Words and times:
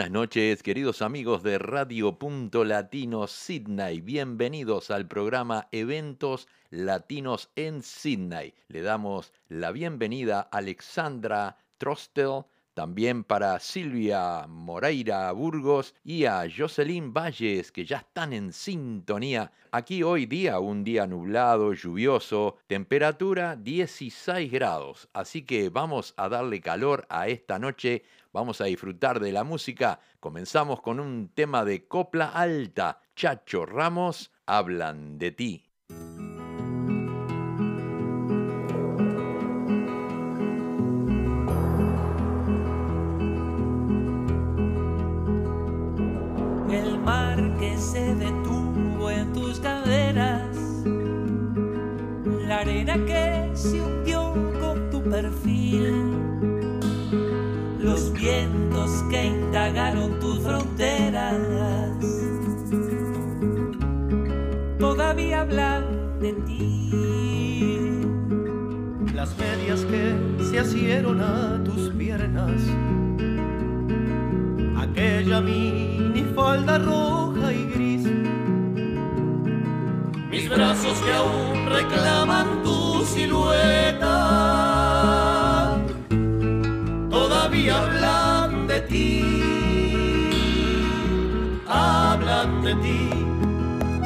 buenas 0.00 0.12
noches, 0.12 0.62
queridos 0.62 1.02
amigos 1.02 1.42
de 1.42 1.58
Radio 1.58 2.18
Punto 2.18 2.64
Latino 2.64 3.26
Sydney. 3.26 4.00
Bienvenidos 4.00 4.90
al 4.90 5.06
programa 5.06 5.68
Eventos 5.72 6.48
Latinos 6.70 7.50
en 7.54 7.82
Sydney. 7.82 8.54
Le 8.68 8.80
damos 8.80 9.34
la 9.50 9.72
bienvenida 9.72 10.48
a 10.50 10.56
Alexandra 10.56 11.58
Trostel, 11.76 12.44
también 12.72 13.24
para 13.24 13.58
Silvia 13.58 14.46
Moreira 14.48 15.30
Burgos 15.32 15.94
y 16.02 16.24
a 16.24 16.44
Jocelyn 16.48 17.12
Valles, 17.12 17.70
que 17.70 17.84
ya 17.84 17.98
están 17.98 18.32
en 18.32 18.54
sintonía. 18.54 19.52
Aquí 19.70 20.02
hoy 20.02 20.24
día, 20.24 20.60
un 20.60 20.82
día 20.82 21.06
nublado, 21.06 21.74
lluvioso, 21.74 22.56
temperatura 22.68 23.54
16 23.54 24.50
grados. 24.50 25.10
Así 25.12 25.42
que 25.42 25.68
vamos 25.68 26.14
a 26.16 26.30
darle 26.30 26.62
calor 26.62 27.06
a 27.10 27.28
esta 27.28 27.58
noche, 27.58 28.02
vamos 28.32 28.60
a 28.60 28.64
disfrutar 28.64 29.20
de 29.20 29.32
la 29.32 29.44
música. 29.44 30.00
Comenzamos 30.20 30.80
con 30.80 31.00
un 31.00 31.28
tema 31.34 31.64
de 31.64 31.86
copla 31.86 32.26
alta. 32.26 33.00
Chacho 33.14 33.66
Ramos, 33.66 34.32
hablan 34.46 35.18
de 35.18 35.30
ti. 35.32 35.70
se 47.80 48.14
detuvo 48.14 49.10
en 49.10 49.32
tus 49.32 49.58
caderas, 49.58 50.54
la 52.46 52.58
arena 52.58 52.94
que 53.06 53.50
se 53.54 53.80
hundió 53.80 54.34
con 54.60 54.90
tu 54.90 55.02
perfil, 55.02 56.09
que 59.10 59.26
indagaron 59.26 60.20
tus 60.20 60.38
fronteras, 60.38 61.34
todavía 64.78 65.40
hablan 65.40 66.20
de 66.20 66.32
ti. 66.46 66.90
Las 69.12 69.36
medias 69.36 69.84
que 69.84 70.14
se 70.44 70.60
asieron 70.60 71.20
a 71.20 71.62
tus 71.64 71.90
piernas, 71.90 72.62
aquella 74.78 75.40
mini 75.40 76.24
falda 76.36 76.78
roja 76.78 77.52
y 77.52 77.64
gris. 77.74 78.06
Mis 80.30 80.48
brazos 80.48 80.98
que 81.00 81.12
aún 81.12 81.66
reclaman 81.66 82.62
tu 82.62 83.04
silueta, 83.04 84.59
ti, 92.74 93.10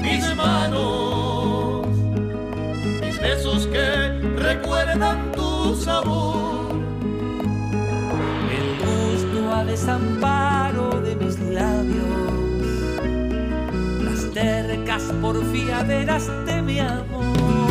mis 0.03 0.37
manos, 0.37 1.87
mis 3.01 3.21
besos 3.21 3.67
que 3.67 3.87
recuerdan 4.37 5.33
tu 5.33 5.75
sabor. 5.77 6.75
El 8.59 8.69
gusto 8.79 9.53
a 9.55 9.65
desamparo 9.65 11.01
de 11.01 11.17
mis 11.17 11.39
labios 11.41 12.25
tercas 14.35 15.03
porfiaderas 15.23 16.29
de 16.45 16.61
mi 16.61 16.81
amor. 16.81 17.64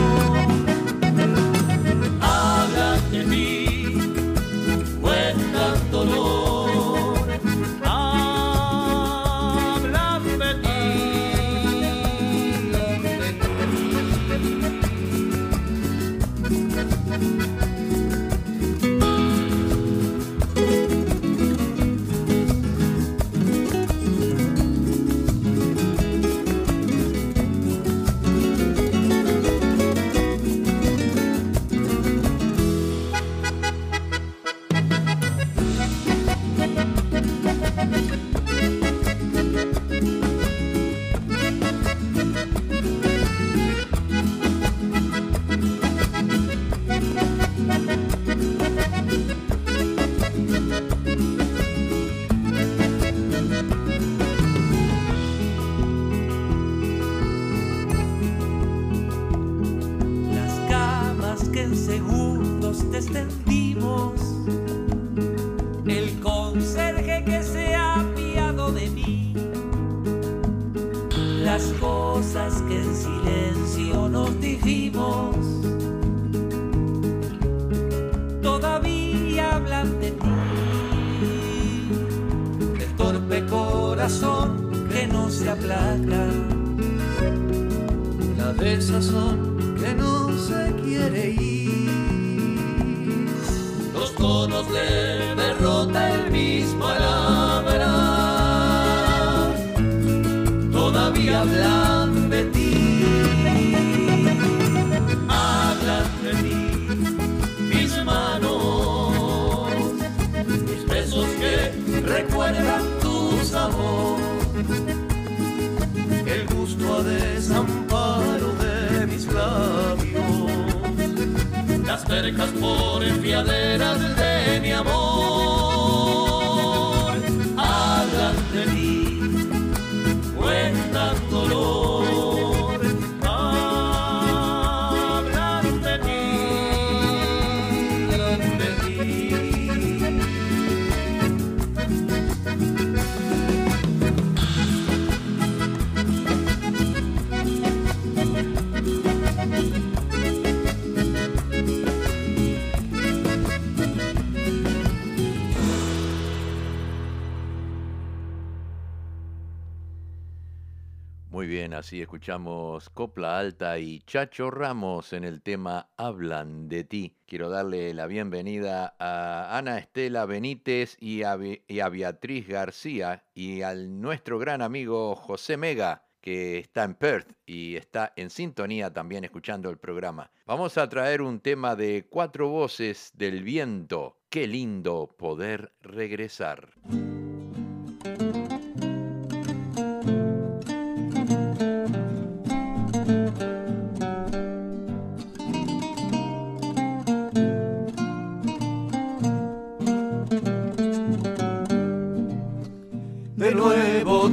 Así 161.72 162.02
escuchamos 162.02 162.90
Copla 162.90 163.40
Alta 163.40 163.80
y 163.80 164.02
Chacho 164.02 164.52
Ramos 164.52 165.14
en 165.14 165.24
el 165.24 165.42
tema 165.42 165.88
Hablan 165.96 166.68
de 166.68 166.84
ti. 166.84 167.16
Quiero 167.26 167.50
darle 167.50 167.94
la 167.94 168.06
bienvenida 168.08 168.96
a 169.00 169.58
Ana 169.58 169.78
Estela 169.78 170.26
Benítez 170.26 170.98
y 171.00 171.24
a, 171.24 171.38
Beatriz 171.38 172.50
García 172.50 173.24
y 173.34 173.62
al 173.62 174.02
nuestro 174.02 174.40
gran 174.40 174.62
amigo 174.62 175.16
José 175.16 175.56
Mega 175.56 176.04
que 176.20 176.58
está 176.58 176.84
en 176.84 176.96
Perth 176.96 177.32
y 177.46 177.78
está 177.78 178.12
en 178.18 178.30
sintonía 178.30 178.92
también 178.92 179.24
escuchando 179.24 179.70
el 179.70 179.78
programa. 179.78 180.32
Vamos 180.46 180.78
a 180.78 180.90
traer 180.90 181.22
un 181.22 181.40
tema 181.40 181.78
de 181.78 182.08
cuatro 182.10 182.50
voces 182.50 183.12
del 183.14 183.42
viento. 183.44 184.18
Qué 184.30 184.48
lindo 184.48 185.16
poder 185.18 185.72
regresar. 185.82 186.74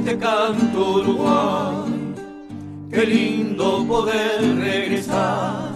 Te 0.03 0.17
canto 0.17 0.95
Uruguay, 0.95 2.13
qué 2.89 3.05
lindo 3.05 3.85
poder 3.87 4.57
regresar. 4.57 5.71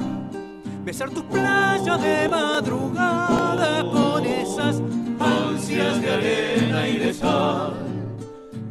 Besar 0.83 1.10
tu 1.10 1.24
playa 1.25 1.98
de 1.98 2.30
madrugada 2.30 3.83
con 3.92 4.25
esas 4.25 4.81
ansias 5.19 6.01
de 6.01 6.12
arena 6.12 6.88
y 6.88 6.98
de 6.98 7.13
sal. 7.13 7.74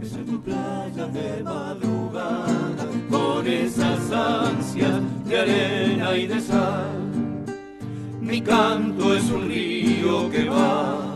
Besar 0.01 0.25
tu 0.25 0.41
playa 0.41 1.07
de 1.07 1.43
madrugada 1.43 2.87
con 3.11 3.47
esas 3.47 4.11
ansias 4.11 5.01
de 5.25 5.39
arena 5.39 6.17
y 6.17 6.27
de 6.27 6.41
sal. 6.41 7.45
Mi 8.21 8.41
canto 8.41 9.15
es 9.15 9.31
un 9.31 9.49
río 9.49 10.31
que 10.31 10.49
va 10.49 11.15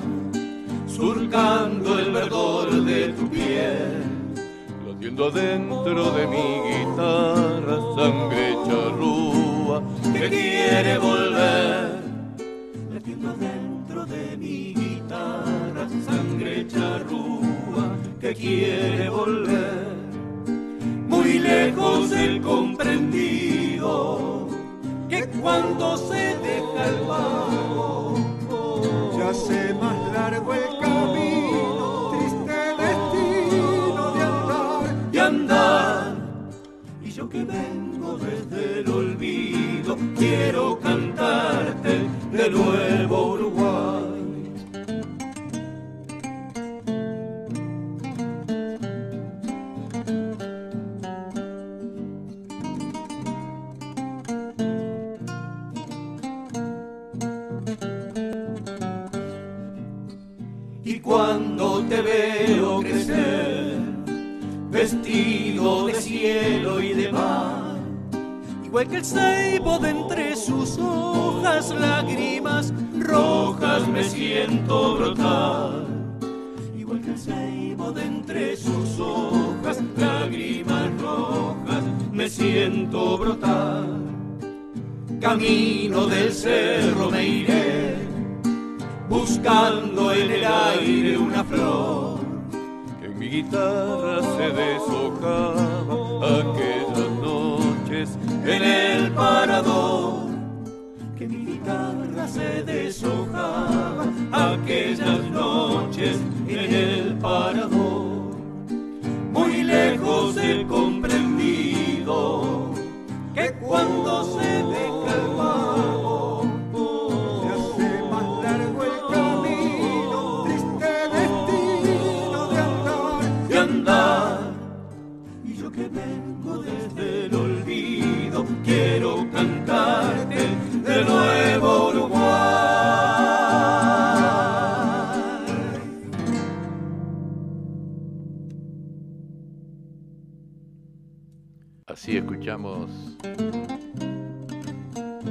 surcando 0.87 1.99
el 1.99 2.11
verdor 2.11 2.85
de 2.85 3.09
tu 3.11 3.29
piel 3.29 4.18
Latiendo 5.19 5.41
dentro 5.41 6.13
de 6.13 6.27
mi 6.29 6.47
guitarra 6.69 7.77
sangre 7.97 8.57
charrúa 8.65 9.83
que 10.13 10.29
quiere 10.29 10.99
volver. 10.99 12.03
Latiendo 12.95 13.33
dentro 13.33 14.07
de 14.07 14.37
mi 14.37 14.75
guitarra 14.75 15.89
sangre 16.07 16.69
charrúa 16.69 17.97
que 18.21 18.33
quiere 18.33 19.11
volver. 19.11 19.89
Muy 21.09 21.41
lejos 21.41 22.13
el 22.13 22.41
comprendido 22.41 24.47
que 25.09 25.27
cuando 25.43 25.97
se 25.97 26.37
deja 26.47 26.85
el 26.91 27.01
vago 27.09 28.15
ya 29.19 29.35
se 29.35 29.75
más 29.75 30.13
largo 30.13 30.55
el 30.55 30.79
Y 37.05 37.11
yo 37.11 37.29
que 37.29 37.45
vengo 37.45 38.17
desde 38.17 38.81
el 38.81 38.89
olvido, 38.89 39.99
quiero 40.17 40.79
cantarte 40.81 42.09
de 42.33 42.49
nuevo 42.49 43.37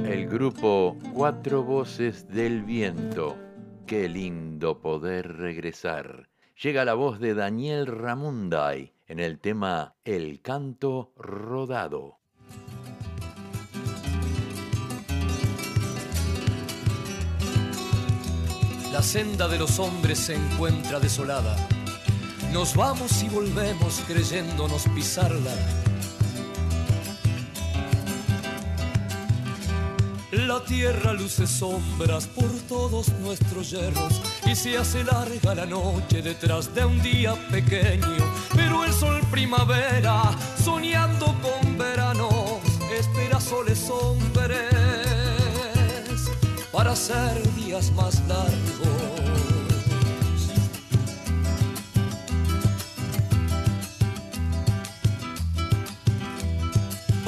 el 0.08 0.26
grupo 0.26 0.96
Cuatro 1.12 1.62
Voces 1.62 2.26
del 2.28 2.62
Viento. 2.62 3.36
Qué 3.86 4.08
lindo 4.08 4.80
poder 4.80 5.36
regresar. 5.36 6.30
Llega 6.62 6.86
la 6.86 6.94
voz 6.94 7.20
de 7.20 7.34
Daniel 7.34 7.86
Ramunday 7.86 8.94
en 9.06 9.20
el 9.20 9.38
tema 9.38 9.96
El 10.04 10.40
canto 10.40 11.12
rodado. 11.14 12.20
La 18.90 19.02
senda 19.02 19.46
de 19.46 19.58
los 19.58 19.78
hombres 19.78 20.18
se 20.18 20.34
encuentra 20.36 21.00
desolada. 21.00 21.54
Nos 22.50 22.74
vamos 22.74 23.22
y 23.22 23.28
volvemos 23.28 24.02
creyéndonos 24.06 24.88
pisarla. 24.94 25.54
La 30.46 30.62
tierra 30.64 31.12
luce 31.12 31.46
sombras 31.46 32.26
por 32.28 32.48
todos 32.68 33.08
nuestros 33.20 33.70
yerros 33.70 34.20
y 34.46 34.54
se 34.54 34.78
hace 34.78 35.02
larga 35.02 35.54
la 35.54 35.66
noche 35.66 36.22
detrás 36.22 36.72
de 36.74 36.84
un 36.84 37.02
día 37.02 37.34
pequeño. 37.50 38.24
Pero 38.54 38.84
el 38.84 38.92
sol 38.92 39.20
primavera, 39.30 40.22
soñando 40.62 41.34
con 41.42 41.76
veranos, 41.76 42.60
espera 42.96 43.40
soles 43.40 43.90
hombres 43.90 44.72
para 46.70 46.92
hacer 46.92 47.42
días 47.56 47.90
más 47.92 48.22
largos. 48.28 49.47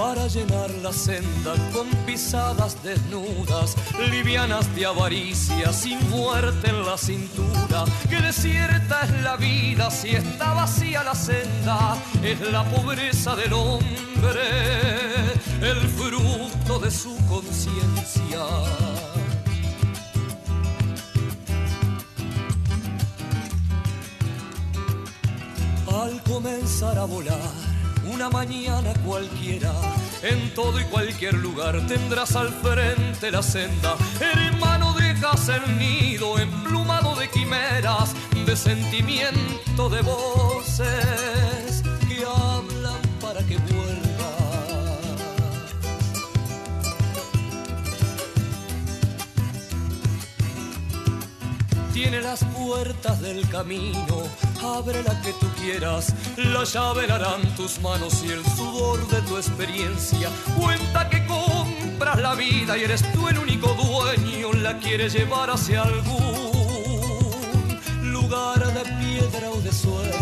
Para 0.00 0.28
llenar 0.28 0.70
la 0.82 0.94
senda 0.94 1.52
con 1.74 1.86
pisadas 2.06 2.82
desnudas, 2.82 3.76
livianas 4.10 4.74
de 4.74 4.86
avaricia, 4.86 5.74
sin 5.74 5.98
muerte 6.08 6.70
en 6.70 6.86
la 6.86 6.96
cintura, 6.96 7.84
que 8.08 8.16
desierta 8.16 9.02
es 9.02 9.22
la 9.22 9.36
vida 9.36 9.90
si 9.90 10.16
está 10.16 10.54
vacía 10.54 11.04
la 11.04 11.14
senda, 11.14 11.98
es 12.22 12.40
la 12.50 12.64
pobreza 12.64 13.36
del 13.36 13.52
hombre, 13.52 14.40
el 15.60 15.80
fruto 15.90 16.78
de 16.78 16.90
su 16.90 17.14
conciencia. 17.26 18.40
al 26.02 26.22
comenzar 26.22 26.98
a 26.98 27.04
volar 27.04 27.79
una 28.12 28.28
mañana 28.28 28.92
cualquiera, 29.04 29.72
en 30.22 30.52
todo 30.54 30.80
y 30.80 30.84
cualquier 30.84 31.34
lugar 31.34 31.86
tendrás 31.86 32.36
al 32.36 32.48
frente 32.48 33.30
la 33.30 33.42
senda. 33.42 33.96
Hermano, 34.20 34.94
dejas 34.94 35.48
el 35.48 35.78
nido 35.78 36.38
emplumado 36.38 37.14
de 37.16 37.28
quimeras, 37.28 38.14
de 38.44 38.56
sentimiento, 38.56 39.88
de 39.88 40.02
voces 40.02 41.82
que 42.08 42.24
hablan 42.24 43.00
para 43.20 43.40
que 43.46 43.56
tiene 52.02 52.22
las 52.22 52.42
puertas 52.56 53.20
del 53.20 53.46
camino. 53.50 54.22
Abre 54.64 55.02
la 55.02 55.20
que 55.20 55.34
tú 55.34 55.46
quieras, 55.60 56.14
la 56.38 56.64
llave 56.64 57.06
la 57.06 57.16
harán 57.16 57.42
tus 57.56 57.78
manos 57.80 58.24
y 58.24 58.30
el 58.30 58.42
sudor 58.56 59.06
de 59.08 59.20
tu 59.28 59.36
experiencia. 59.36 60.30
Cuenta 60.58 61.10
que 61.10 61.26
compras 61.26 62.18
la 62.18 62.34
vida 62.34 62.78
y 62.78 62.84
eres 62.84 63.02
tú 63.12 63.28
el 63.28 63.36
único 63.36 63.74
dueño, 63.74 64.50
la 64.54 64.78
quieres 64.78 65.12
llevar 65.12 65.50
hacia 65.50 65.82
algún 65.82 67.78
lugar 68.04 68.72
de 68.72 68.80
piedra 69.00 69.50
o 69.50 69.60
de 69.60 69.70
sueño. 69.70 70.14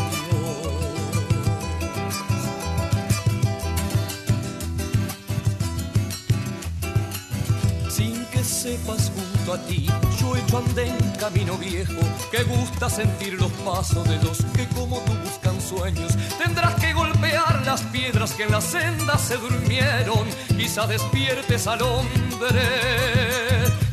Sin 7.88 8.24
que 8.32 8.42
sepas 8.42 9.12
junto 9.14 9.52
a 9.52 9.58
ti 9.58 9.86
yo 10.48 10.58
hecho 10.58 10.58
andé 10.58 10.88
en 10.88 11.10
camino 11.18 11.56
viejo 11.58 12.00
que 12.30 12.42
gusta 12.44 12.88
sentir 12.88 13.34
los 13.34 13.50
pasos 13.64 14.06
de 14.08 14.16
los 14.22 14.38
que 14.54 14.66
como 14.68 14.98
tú 15.00 15.12
buscan 15.24 15.60
sueños. 15.60 16.16
Tendrás 16.42 16.74
que 16.76 16.92
golpear 16.92 17.62
las 17.64 17.82
piedras 17.82 18.32
que 18.32 18.44
en 18.44 18.52
la 18.52 18.60
senda 18.60 19.18
se 19.18 19.36
durmieron. 19.36 20.26
Quizá 20.48 20.86
despiertes 20.86 21.66
al 21.66 21.82
hombre 21.82 22.62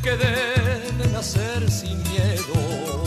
que 0.04 0.12
debe 0.12 1.08
nacer 1.12 1.70
sin 1.70 1.98
miedo. 2.04 3.04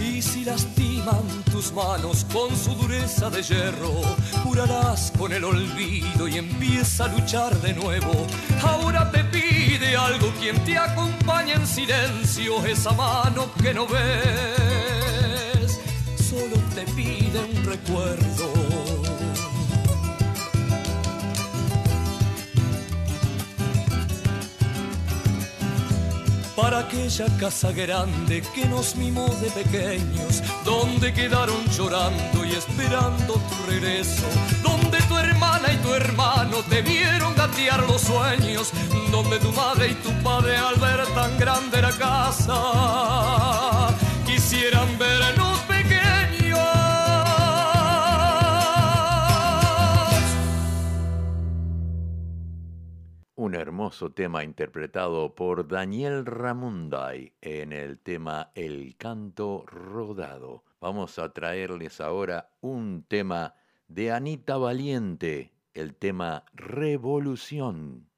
Y 0.00 0.22
si 0.22 0.44
lastiman 0.44 1.22
manos 1.70 2.26
con 2.32 2.56
su 2.56 2.74
dureza 2.74 3.30
de 3.30 3.42
hierro, 3.42 3.92
curarás 4.42 5.12
con 5.16 5.32
el 5.32 5.44
olvido 5.44 6.26
y 6.26 6.38
empieza 6.38 7.04
a 7.04 7.08
luchar 7.08 7.54
de 7.60 7.72
nuevo. 7.74 8.26
Ahora 8.62 9.08
te 9.10 9.22
pide 9.24 9.96
algo 9.96 10.32
quien 10.40 10.62
te 10.64 10.76
acompaña 10.76 11.54
en 11.54 11.66
silencio, 11.66 12.64
esa 12.66 12.92
mano 12.92 13.52
que 13.62 13.72
no 13.72 13.86
ves, 13.86 15.78
solo 16.18 16.56
te 16.74 16.82
pide 16.92 17.38
un 17.38 17.64
recuerdo. 17.64 18.61
Para 26.56 26.80
aquella 26.80 27.26
casa 27.38 27.72
grande 27.72 28.42
que 28.54 28.66
nos 28.66 28.96
mimó 28.96 29.26
de 29.40 29.50
pequeños, 29.50 30.42
donde 30.64 31.12
quedaron 31.12 31.64
llorando 31.70 32.44
y 32.44 32.52
esperando 32.52 33.34
tu 33.34 33.70
regreso, 33.70 34.26
donde 34.62 34.98
tu 35.02 35.16
hermana 35.16 35.72
y 35.72 35.76
tu 35.78 35.94
hermano 35.94 36.58
te 36.68 36.82
vieron 36.82 37.34
gatear 37.34 37.82
los 37.88 38.02
sueños, 38.02 38.72
donde 39.10 39.38
tu 39.38 39.52
madre 39.52 39.88
y 39.88 39.94
tu 39.94 40.12
padre 40.22 40.56
al 40.56 40.76
ver 40.76 41.06
tan 41.14 41.38
grande 41.38 41.82
la 41.82 41.92
casa 41.92 42.58
quisieran 44.26 44.98
vernos 44.98 45.71
Un 53.52 53.58
hermoso 53.58 54.12
tema 54.12 54.44
interpretado 54.44 55.34
por 55.34 55.68
Daniel 55.68 56.24
Ramunday 56.24 57.34
en 57.42 57.74
el 57.74 57.98
tema 57.98 58.50
El 58.54 58.96
canto 58.96 59.66
rodado. 59.66 60.64
Vamos 60.80 61.18
a 61.18 61.34
traerles 61.34 62.00
ahora 62.00 62.48
un 62.62 63.04
tema 63.06 63.54
de 63.88 64.10
Anita 64.10 64.56
Valiente, 64.56 65.52
el 65.74 65.94
tema 65.96 66.46
Revolución. 66.54 68.08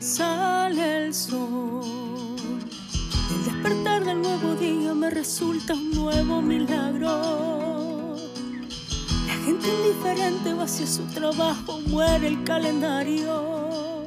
Sale 0.00 1.06
el 1.06 1.14
sol, 1.14 2.58
el 3.30 3.44
despertar 3.46 4.04
del 4.04 4.20
nuevo 4.20 4.54
día 4.56 4.92
me 4.92 5.08
resulta 5.08 5.72
un 5.72 5.92
nuevo 5.92 6.42
milagro 6.42 7.63
indiferente 9.66 10.52
va 10.54 10.64
hacia 10.64 10.86
su 10.86 11.02
trabajo, 11.06 11.80
muere 11.86 12.28
el 12.28 12.44
calendario. 12.44 14.04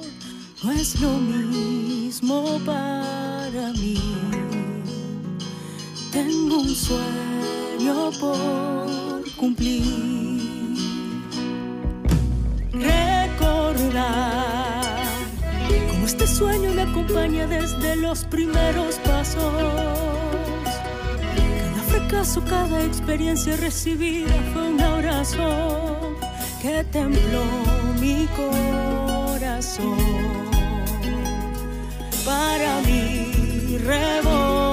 No 0.64 0.72
es 0.72 1.00
lo 1.00 1.12
mismo 1.18 2.60
para 2.66 3.72
mí. 3.74 3.98
Tengo 6.12 6.60
un 6.60 6.76
sueño 6.76 8.12
por 8.20 9.36
cumplir. 9.36 10.78
Recordar 12.74 13.98
cómo 15.90 16.06
este 16.06 16.28
sueño 16.28 16.74
me 16.74 16.84
acompaña 16.84 17.48
desde 17.48 17.96
los 17.96 18.24
primeros 18.26 18.96
pasos 18.98 20.08
acaso 22.08 22.42
cada 22.46 22.86
experiencia 22.86 23.58
recibida 23.58 24.34
fue 24.54 24.70
un 24.70 24.82
que 26.62 26.84
tembló 26.92 27.44
mi 28.00 28.28
corazón 28.36 29.98
para 32.24 32.82
mi 32.82 33.80
revolución. 33.80 34.68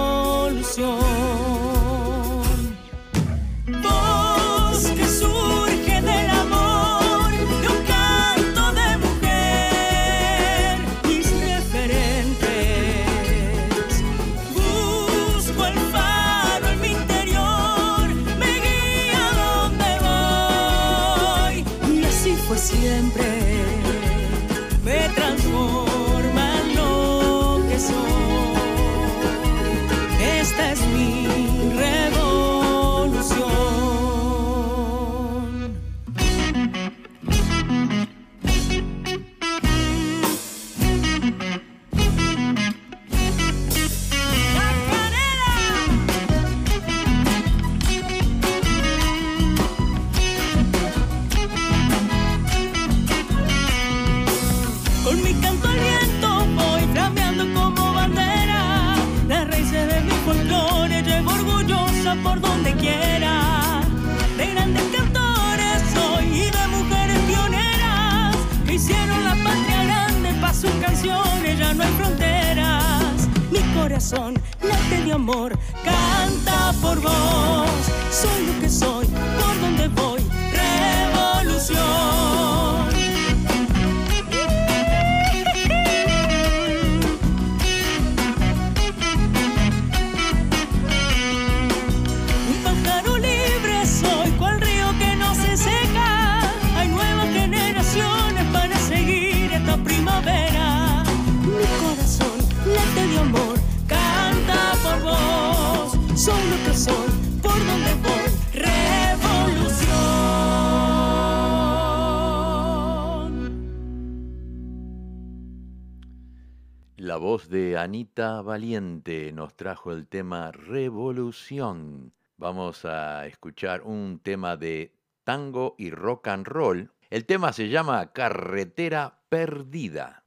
De 117.55 117.79
Anita 117.79 118.43
Valiente 118.43 119.31
nos 119.31 119.55
trajo 119.55 119.93
el 119.93 120.09
tema 120.09 120.51
Revolución. 120.51 122.13
Vamos 122.37 122.85
a 122.85 123.29
escuchar 123.29 123.83
un 123.83 124.19
tema 124.19 124.57
de 124.57 124.93
tango 125.23 125.77
y 125.79 125.93
rock 125.93 126.27
and 126.27 126.49
roll. 126.49 126.91
El 127.11 127.27
tema 127.27 127.53
se 127.53 127.69
llama 127.69 128.11
Carretera 128.13 129.21
Perdida. 129.29 130.24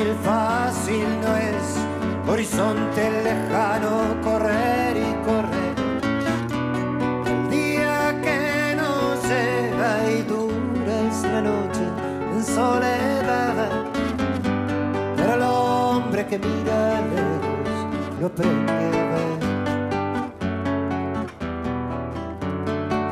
Fácil, 0.00 0.14
fácil 0.24 1.06
no 1.20 1.36
es, 1.36 1.76
horizonte 2.28 3.10
lejano, 3.22 4.20
correr 4.22 4.96
y 4.96 5.14
correr. 5.26 5.74
El 7.26 7.50
día 7.50 8.20
que 8.22 8.76
no 8.76 9.14
llega 9.28 10.10
y 10.10 10.22
dura 10.22 11.00
es 11.08 11.22
la 11.24 11.40
noche 11.42 11.84
en 12.32 12.44
soledad. 12.44 13.68
Pero 15.16 15.34
el 15.34 15.42
hombre 15.42 16.26
que 16.26 16.38
mira 16.38 17.00
lejos 17.12 17.86
lo 18.20 18.26
aprende 18.26 18.72
a 18.72 19.04
ver. 19.12 19.40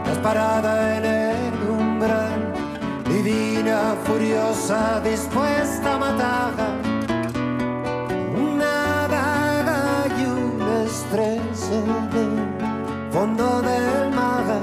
Estás 0.05 0.19
parada 0.19 0.97
en 0.97 1.05
el 1.05 1.18
furiosa, 4.09 5.01
dispuesta 5.01 5.95
a 5.95 5.99
matar. 5.99 6.55
Una 8.51 9.07
daga 9.17 9.83
y 10.19 10.25
una 10.25 10.83
estrella 10.85 11.81
del 12.15 12.37
fondo 13.13 13.61
del 13.61 14.11
mar. 14.19 14.63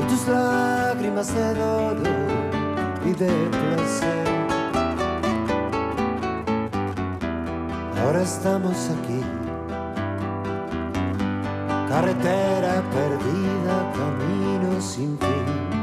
Y 0.00 0.02
tus 0.10 0.28
lágrimas 0.28 1.34
de 1.34 1.54
dolor 1.54 2.50
y 3.04 3.12
de 3.12 3.32
placer. 3.56 4.26
Ahora 8.02 8.22
estamos 8.22 8.90
aquí. 8.96 9.20
Carretera 11.88 12.82
perdida, 12.96 13.76
camino 13.98 14.80
sin 14.80 15.18
fin. 15.18 15.75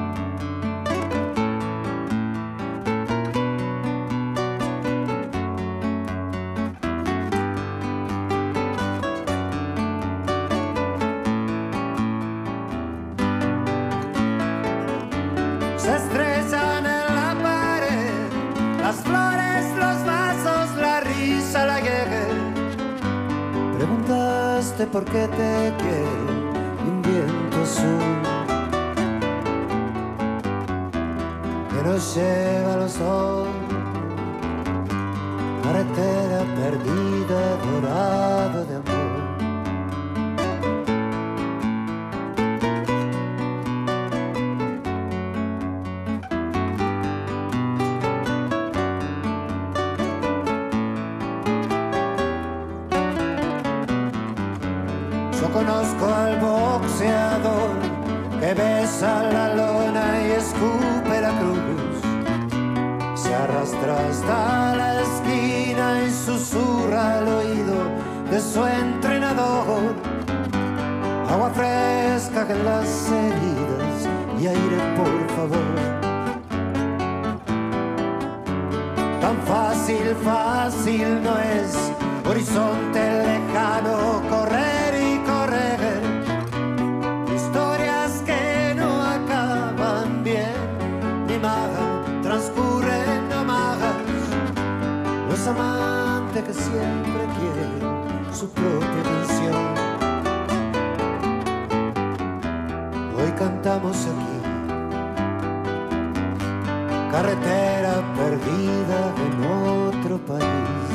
Besa 58.55 59.23
la 59.23 59.55
lona 59.55 60.21
y 60.21 60.31
escupe 60.31 61.21
la 61.21 61.31
cruz. 61.39 61.95
Se 63.15 63.33
arrastra 63.33 63.95
hasta 64.09 64.75
la 64.75 65.01
esquina 65.01 66.03
y 66.05 66.11
susurra 66.11 67.19
al 67.19 67.27
oído 67.27 67.77
de 68.29 68.39
su 68.39 68.65
entrenador. 68.65 69.95
Agua 71.29 71.49
fresca 71.49 72.45
en 72.49 72.65
las 72.65 73.09
heridas 73.11 74.07
y 74.39 74.47
aire, 74.47 74.77
por 74.97 75.17
favor. 75.35 75.73
Tan 79.21 79.37
fácil, 79.47 80.15
fácil 80.23 81.23
no 81.23 81.39
es, 81.39 81.91
horizonte 82.29 83.01
lejano, 83.23 83.82
siempre 96.73 97.23
quiere 97.37 97.65
su 98.33 98.49
propia 98.49 99.03
canción. 99.03 99.55
Hoy 103.15 103.31
cantamos 103.37 104.07
aquí, 104.11 104.35
carretera 107.11 107.93
perdida 108.17 108.99
en 109.25 109.33
otro 109.45 110.17
país. 110.25 110.92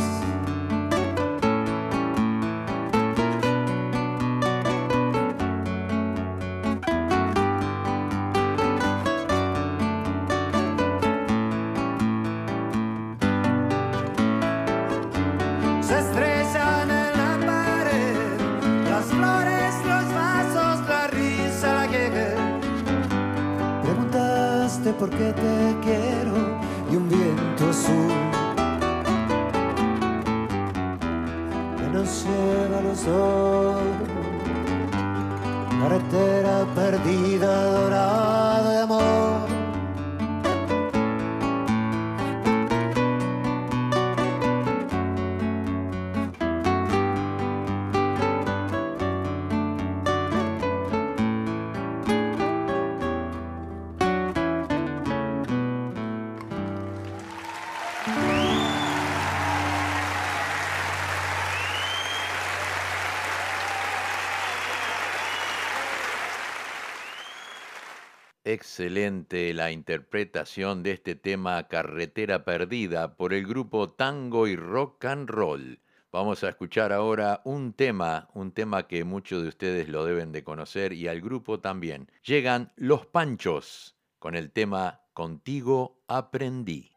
Excelente 68.50 69.52
la 69.52 69.72
interpretación 69.72 70.82
de 70.82 70.92
este 70.92 71.14
tema 71.14 71.68
Carretera 71.68 72.46
Perdida 72.46 73.14
por 73.14 73.34
el 73.34 73.46
grupo 73.46 73.90
Tango 73.90 74.46
y 74.46 74.56
Rock 74.56 75.04
and 75.04 75.28
Roll. 75.28 75.80
Vamos 76.10 76.42
a 76.42 76.48
escuchar 76.48 76.94
ahora 76.94 77.42
un 77.44 77.74
tema, 77.74 78.30
un 78.32 78.52
tema 78.52 78.88
que 78.88 79.04
muchos 79.04 79.42
de 79.42 79.48
ustedes 79.48 79.90
lo 79.90 80.06
deben 80.06 80.32
de 80.32 80.44
conocer 80.44 80.94
y 80.94 81.08
al 81.08 81.20
grupo 81.20 81.60
también. 81.60 82.10
Llegan 82.24 82.72
Los 82.76 83.04
Panchos 83.04 83.98
con 84.18 84.34
el 84.34 84.50
tema 84.50 85.02
Contigo 85.12 86.00
aprendí. 86.08 86.90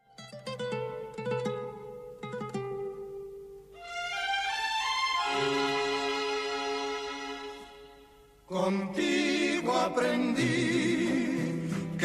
Contigo 8.45 9.73
aprendí 9.73 10.70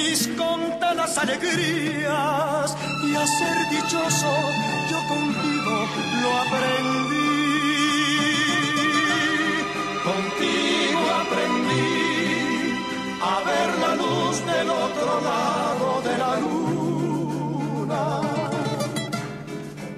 mis 0.00 0.28
contadas 0.28 1.18
alegrías 1.18 2.76
y 3.08 3.14
a 3.14 3.26
ser 3.38 3.56
dichoso 3.76 4.32
yo 4.90 4.98
contigo 5.12 5.74
lo 6.22 6.30
aprendí. 6.44 7.30
Contigo 10.10 11.02
aprendí 11.22 11.90
a 13.32 13.34
ver 13.48 13.68
la 13.84 13.92
luz 14.02 14.36
del 14.50 14.68
otro 14.86 15.10
lado 15.30 15.88
de 16.06 16.14
la 16.22 16.32
luna. 16.44 18.04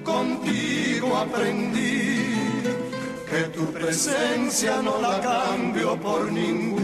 Contigo 0.03 1.07
aprendí 1.25 2.03
que 3.29 3.41
tu 3.55 3.63
presencia 3.77 4.73
no 4.81 5.01
la 5.01 5.15
cambio 5.21 5.89
por 5.99 6.31
ninguna 6.31 6.83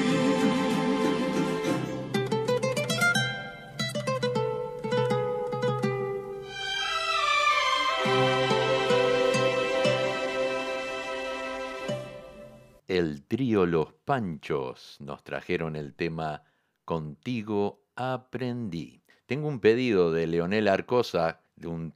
Los 13.65 13.93
Panchos 13.93 14.97
nos 14.99 15.23
trajeron 15.23 15.75
el 15.75 15.93
tema 15.93 16.43
Contigo 16.85 17.83
aprendí. 17.95 19.03
Tengo 19.25 19.47
un 19.47 19.59
pedido 19.59 20.11
de 20.11 20.27
Leonel 20.27 20.67
Arcosa, 20.67 21.41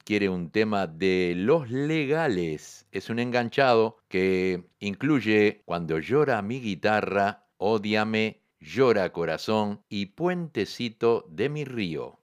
quiere 0.03 0.29
un 0.29 0.51
tema 0.51 0.87
de 0.87 1.33
Los 1.35 1.69
Legales. 1.69 2.87
Es 2.91 3.09
un 3.09 3.19
enganchado 3.19 3.97
que 4.07 4.69
incluye 4.79 5.63
Cuando 5.65 5.99
llora 5.99 6.41
mi 6.41 6.61
guitarra, 6.61 7.47
Ódiame, 7.57 8.41
Llora 8.59 9.11
corazón 9.11 9.83
y 9.89 10.07
Puentecito 10.07 11.25
de 11.29 11.49
mi 11.49 11.65
río. 11.65 12.19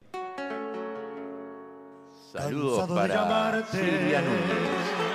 Saludos 2.32 2.88
para 2.88 3.64
Silvia 3.66 4.22
Núñez 4.22 5.12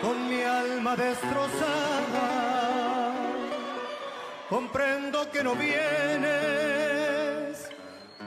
con 0.00 0.28
mi 0.28 0.42
alma 0.42 0.96
destrozada. 0.96 2.49
Comprendo 4.50 5.30
que 5.30 5.44
no 5.44 5.54
vienes 5.54 6.28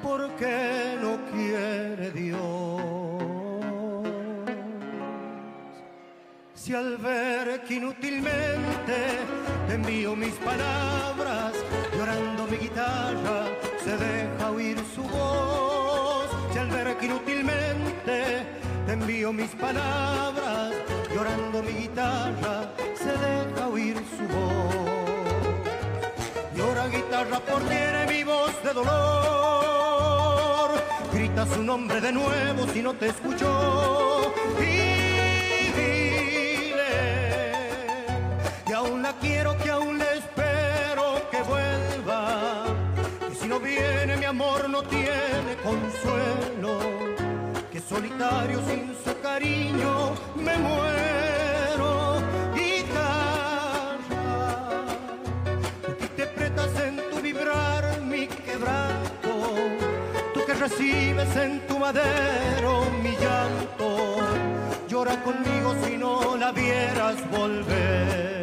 porque 0.01 0.97
no 1.01 1.19
quiere 1.29 2.11
Dios. 2.11 2.81
Si 6.53 6.73
al 6.73 6.95
ver 6.95 7.63
que 7.63 7.73
inútilmente 7.73 9.19
te 9.67 9.73
envío 9.73 10.15
mis 10.15 10.35
palabras, 10.35 11.55
llorando 11.93 12.47
mi 12.47 12.55
guitarra, 12.55 13.47
se 13.83 13.97
deja 13.97 14.49
oír 14.49 14.77
su 14.95 15.03
voz. 15.03 16.29
Si 16.53 16.57
al 16.57 16.69
ver 16.69 16.95
que 16.99 17.05
inútilmente 17.05 18.45
te 18.85 18.93
envío 18.93 19.33
mis 19.33 19.49
palabras, 19.55 20.71
llorando 21.13 21.61
mi 21.61 21.73
guitarra, 21.73 22.71
se 22.95 23.11
deja 23.11 23.67
oír 23.67 23.97
su 23.97 24.25
voz. 24.33 25.22
Llora 26.83 26.97
guitarra 26.97 27.39
por 27.39 27.61
tiene 27.69 28.05
mi 28.07 28.23
voz 28.23 28.51
de 28.63 28.73
dolor, 28.73 30.71
grita 31.13 31.45
su 31.45 31.63
nombre 31.63 32.01
de 32.01 32.11
nuevo 32.11 32.67
si 32.73 32.81
no 32.81 32.93
te 32.93 33.07
escuchó. 33.07 34.33
Y 34.59 35.71
dile 35.77 36.83
que 38.65 38.73
aún 38.73 39.01
la 39.01 39.13
quiero, 39.13 39.57
que 39.59 39.69
aún 39.69 39.97
le 39.97 40.17
espero 40.17 41.21
que 41.31 41.41
vuelva. 41.43 42.65
Que 43.29 43.35
si 43.35 43.47
no 43.47 43.59
viene 43.59 44.17
mi 44.17 44.25
amor 44.25 44.69
no 44.69 44.83
tiene 44.83 45.55
consuelo, 45.63 46.79
que 47.71 47.79
solitario 47.79 48.59
sin 48.67 48.93
su 49.05 49.21
cariño 49.21 50.15
me 50.35 50.57
muero. 50.57 51.92
Recibes 60.63 61.35
en 61.35 61.59
tu 61.67 61.77
madero 61.77 62.85
mi 63.03 63.11
llanto, 63.17 64.17
llora 64.87 65.21
conmigo 65.21 65.75
si 65.83 65.97
no 65.97 66.37
la 66.37 66.53
vieras 66.53 67.17
volver. 67.31 68.42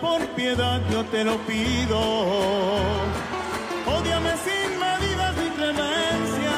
Por 0.00 0.26
piedad, 0.28 0.80
yo 0.90 1.04
te 1.04 1.24
lo 1.24 1.36
pido. 1.46 1.98
Ódiame 3.86 4.32
sin 4.46 4.78
medidas 4.78 5.34
ni 5.36 5.50
clemencias. 5.50 6.54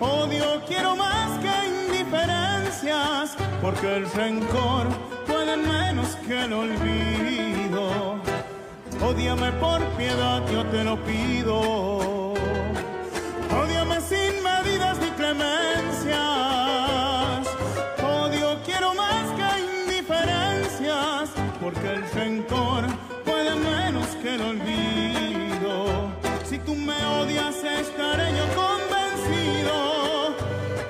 Odio 0.00 0.62
quiero 0.66 0.96
más 0.96 1.30
que 1.38 1.52
indiferencias, 1.66 3.36
porque 3.60 3.96
el 3.96 4.10
rencor 4.12 4.88
puede 5.26 5.56
menos 5.56 6.16
que 6.26 6.44
el 6.44 6.52
olvido. 6.52 8.20
Ódiame 9.02 9.52
por 9.52 9.80
piedad, 9.96 10.42
yo 10.52 10.64
te 10.66 10.84
lo 10.84 10.96
pido. 11.04 12.13
Estaré 28.14 28.44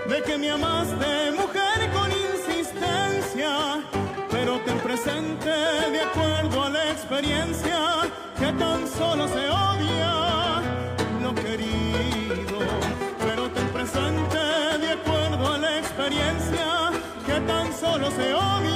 de 0.09 0.23
que 0.23 0.39
me 0.39 0.51
amaste, 0.51 1.33
mujer, 1.33 1.91
con 1.93 2.11
insistencia. 2.13 3.81
Pero 4.31 4.59
ten 4.61 4.79
presente, 4.79 5.51
de 5.95 6.01
acuerdo 6.01 6.65
a 6.65 6.71
la 6.71 6.91
experiencia, 6.91 7.79
que 8.39 8.53
tan 8.53 8.87
solo 8.87 9.27
se 9.29 9.49
odia 9.49 10.63
lo 11.23 11.35
querido. 11.35 12.59
Pero 13.19 13.49
ten 13.51 13.69
presente, 13.69 14.39
de 14.79 14.93
acuerdo 14.93 15.55
a 15.55 15.59
la 15.59 15.79
experiencia, 15.79 16.91
que 17.27 17.41
tan 17.41 17.73
solo 17.73 18.11
se 18.11 18.35
odia. 18.35 18.74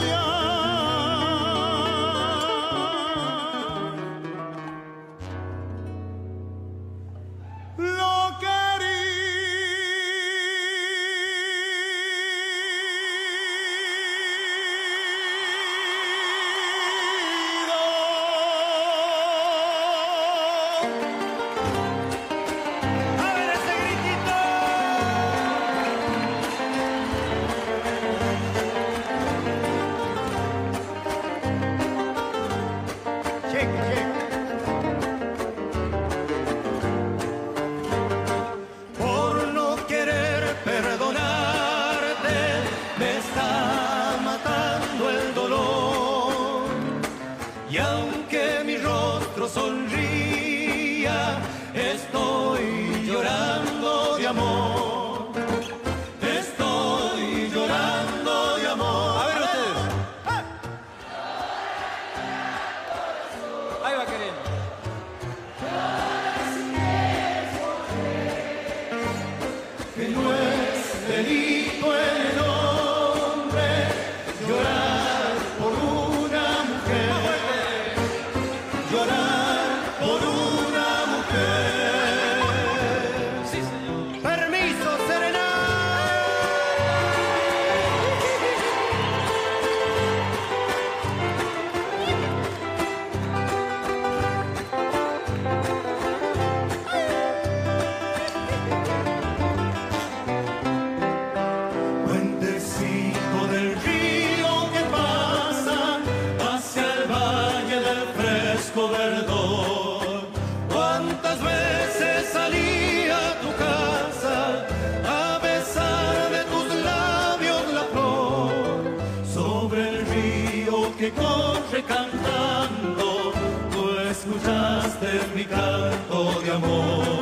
Mi 125.34 125.44
canto 125.44 126.40
de 126.42 126.50
amor. 126.50 127.17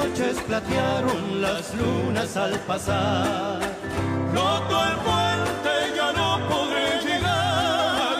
Noches 0.00 0.36
platearon 0.48 1.42
las 1.42 1.74
lunas 1.74 2.36
al 2.36 2.58
pasar. 2.60 3.58
Roto 4.34 4.76
el 4.90 4.96
puente 5.06 5.72
ya 5.96 6.12
no 6.12 6.28
podré 6.48 6.88
llegar 7.06 8.16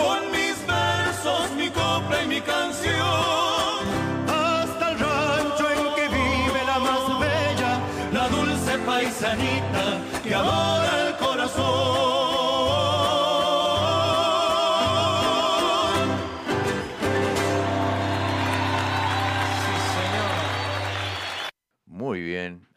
con 0.00 0.20
mis 0.36 0.56
versos, 0.66 1.44
mi 1.56 1.68
copla 1.68 2.22
y 2.24 2.26
mi 2.34 2.40
canción 2.40 3.80
hasta 4.26 4.84
el 4.90 4.98
rancho 4.98 5.64
en 5.76 5.82
que 5.96 6.06
vive 6.18 6.60
la 6.72 6.78
más 6.88 7.04
bella, 7.26 7.72
la 8.12 8.28
dulce 8.28 8.72
paisanita 8.86 9.84
que 10.24 10.34
adora 10.34 11.08
el 11.08 11.16
corazón. 11.16 11.99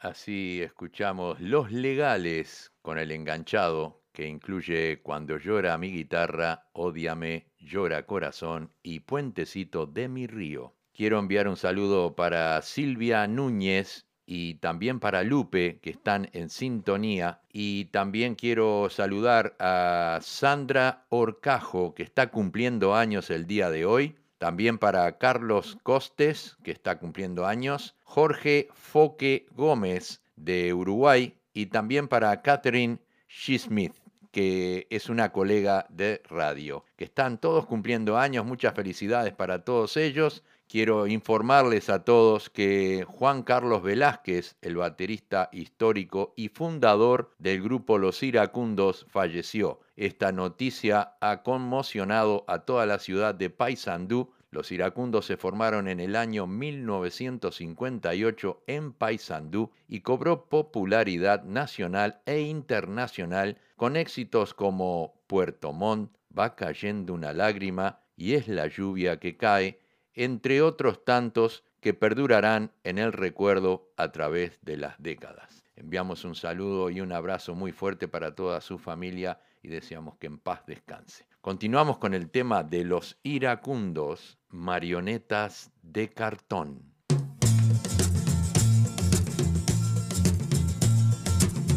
Así 0.05 0.61
escuchamos 0.61 1.39
Los 1.39 1.71
Legales 1.71 2.71
con 2.81 2.97
el 2.97 3.11
enganchado 3.11 4.01
que 4.11 4.27
incluye 4.27 5.01
Cuando 5.01 5.37
llora 5.37 5.77
mi 5.77 5.91
guitarra, 5.91 6.67
Ódiame, 6.73 7.47
Llora 7.57 8.05
Corazón 8.05 8.71
y 8.83 8.99
Puentecito 8.99 9.87
de 9.87 10.07
mi 10.07 10.27
río. 10.27 10.75
Quiero 10.93 11.17
enviar 11.17 11.47
un 11.47 11.57
saludo 11.57 12.15
para 12.15 12.61
Silvia 12.61 13.25
Núñez 13.27 14.05
y 14.25 14.55
también 14.55 14.99
para 14.99 15.23
Lupe, 15.23 15.79
que 15.81 15.89
están 15.89 16.29
en 16.33 16.49
sintonía. 16.49 17.41
Y 17.51 17.85
también 17.85 18.35
quiero 18.35 18.89
saludar 18.89 19.55
a 19.59 20.19
Sandra 20.21 21.05
Orcajo, 21.09 21.95
que 21.95 22.03
está 22.03 22.27
cumpliendo 22.27 22.95
años 22.95 23.29
el 23.31 23.47
día 23.47 23.69
de 23.69 23.85
hoy. 23.85 24.15
También 24.43 24.77
para 24.77 25.19
Carlos 25.19 25.77
Costes, 25.84 26.58
que 26.63 26.71
está 26.71 26.99
cumpliendo 26.99 27.45
años. 27.45 27.95
Jorge 28.03 28.67
Foque 28.73 29.45
Gómez, 29.56 30.21
de 30.36 30.73
Uruguay. 30.73 31.38
Y 31.53 31.67
también 31.67 32.10
para 32.10 32.41
Catherine 32.41 32.99
Smith, 33.29 33.93
que 34.32 34.86
es 34.89 35.08
una 35.08 35.32
colega 35.32 35.86
de 35.88 36.21
radio. 36.27 36.84
Que 36.97 37.06
están 37.06 37.38
todos 37.38 37.65
cumpliendo 37.67 38.17
años. 38.17 38.45
Muchas 38.45 38.73
felicidades 38.73 39.34
para 39.34 39.63
todos 39.63 39.95
ellos. 39.95 40.43
Quiero 40.67 41.08
informarles 41.08 41.89
a 41.89 42.03
todos 42.03 42.49
que 42.49 43.06
Juan 43.08 43.43
Carlos 43.43 43.82
Velázquez, 43.82 44.58
el 44.62 44.75
baterista 44.75 45.47
histórico 45.53 46.34
y 46.36 46.49
fundador 46.49 47.32
del 47.38 47.63
grupo 47.63 47.97
Los 47.97 48.21
Iracundos, 48.21 49.06
falleció. 49.10 49.79
Esta 49.95 50.32
noticia 50.32 51.17
ha 51.21 51.43
conmocionado 51.43 52.45
a 52.47 52.58
toda 52.60 52.88
la 52.88 52.97
ciudad 52.97 53.36
de 53.36 53.51
Paysandú. 53.51 54.32
Los 54.49 54.71
iracundos 54.71 55.27
se 55.27 55.38
formaron 55.38 55.88
en 55.88 55.99
el 55.99 56.15
año 56.15 56.47
1958 56.47 58.63
en 58.65 58.93
Paysandú 58.93 59.69
y 59.88 59.99
cobró 60.01 60.45
popularidad 60.45 61.43
nacional 61.43 62.21
e 62.25 62.41
internacional 62.41 63.60
con 63.75 63.95
éxitos 63.95 64.56
como 64.56 65.13
Puerto 65.27 65.73
Montt, 65.73 66.17
Va 66.36 66.56
cayendo 66.56 67.13
una 67.13 67.32
lágrima 67.32 67.99
y 68.15 68.34
es 68.34 68.47
la 68.47 68.65
lluvia 68.65 69.19
que 69.19 69.38
cae, 69.38 69.79
entre 70.15 70.63
otros 70.63 71.06
tantos 71.06 71.63
que 71.79 71.93
perdurarán 71.93 72.71
en 72.84 72.97
el 72.97 73.13
recuerdo 73.13 73.91
a 73.97 74.12
través 74.12 74.58
de 74.63 74.77
las 74.77 74.95
décadas. 74.97 75.63
Enviamos 75.75 76.25
un 76.25 76.34
saludo 76.34 76.89
y 76.89 77.01
un 77.01 77.12
abrazo 77.12 77.53
muy 77.53 77.71
fuerte 77.71 78.08
para 78.08 78.34
toda 78.34 78.62
su 78.62 78.79
familia 78.79 79.39
y 79.63 79.69
deseamos 79.69 80.17
que 80.17 80.28
en 80.28 80.38
paz 80.38 80.62
descanse. 80.67 81.26
Continuamos 81.41 81.97
con 81.97 82.13
el 82.13 82.30
tema 82.30 82.63
de 82.63 82.84
los 82.84 83.17
iracundos, 83.23 84.38
marionetas 84.49 85.71
de 85.82 86.13
cartón. 86.13 86.93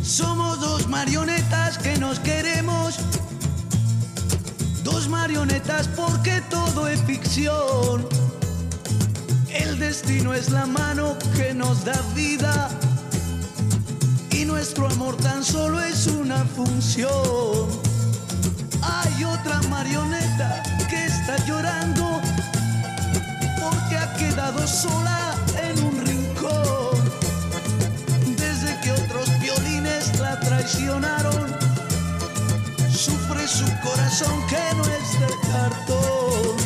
Somos 0.03 0.61
dos 0.61 0.89
marionetas 0.89 1.79
que 1.79 1.97
nos 1.99 2.21
queremos. 2.21 2.99
Dos 4.85 5.09
marionetas 5.09 5.89
porque 5.89 6.43
todo 6.49 6.89
es 6.89 7.03
ficción. 7.03 8.07
El 9.53 9.79
destino 9.79 10.33
es 10.33 10.51
la 10.51 10.67
mano 10.67 11.17
que 11.37 11.55
nos 11.55 11.85
da 11.85 12.01
vida. 12.15 12.69
Nuestro 14.57 14.87
amor 14.87 15.15
tan 15.19 15.45
solo 15.45 15.79
es 15.81 16.07
una 16.07 16.43
función. 16.57 17.69
Hay 18.81 19.25
otra 19.25 19.61
marioneta 19.69 20.63
que 20.89 21.05
está 21.05 21.37
llorando 21.45 22.23
porque 23.61 23.99
ha 23.99 24.15
quedado 24.15 24.67
sola 24.67 25.35
en 25.63 25.85
un 25.85 26.07
rincón. 26.07 26.97
Desde 28.39 28.81
que 28.81 28.93
otros 28.93 29.29
violines 29.41 30.19
la 30.21 30.41
traicionaron, 30.41 31.55
sufre 32.91 33.47
su 33.47 33.67
corazón 33.87 34.47
que 34.49 34.75
no 34.75 34.85
es 34.85 35.21
de 35.21 35.33
cartón. 35.53 36.57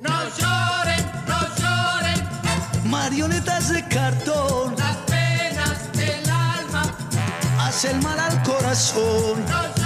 No 0.00 0.16
lloren, 0.38 1.04
no 1.26 1.40
lloren, 1.56 2.90
Marionetas 2.90 3.70
de 3.70 3.88
cartón 3.88 4.76
las. 4.76 5.05
Hacen 7.76 8.00
mal 8.00 8.18
al 8.18 8.42
corazón. 8.42 9.85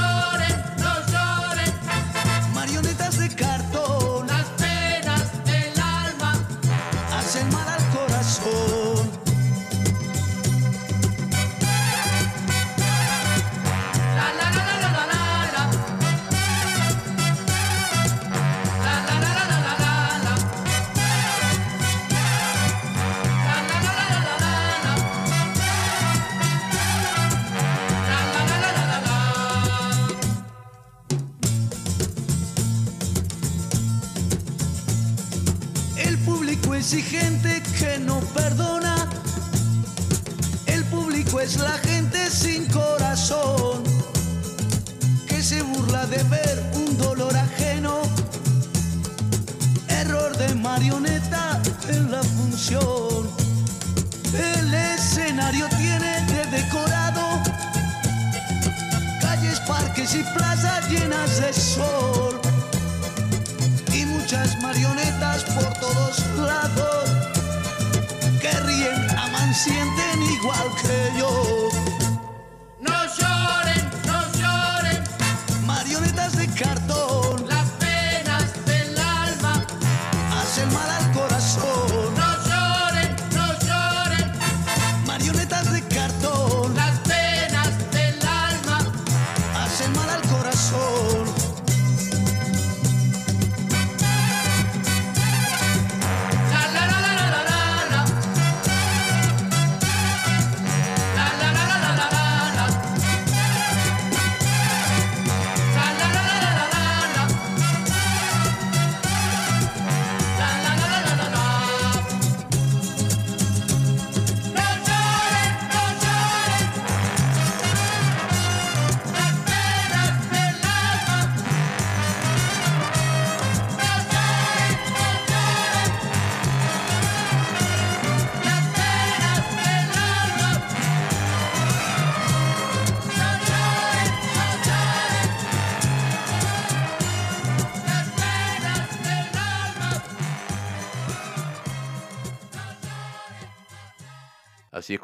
Ríen, 69.67 70.00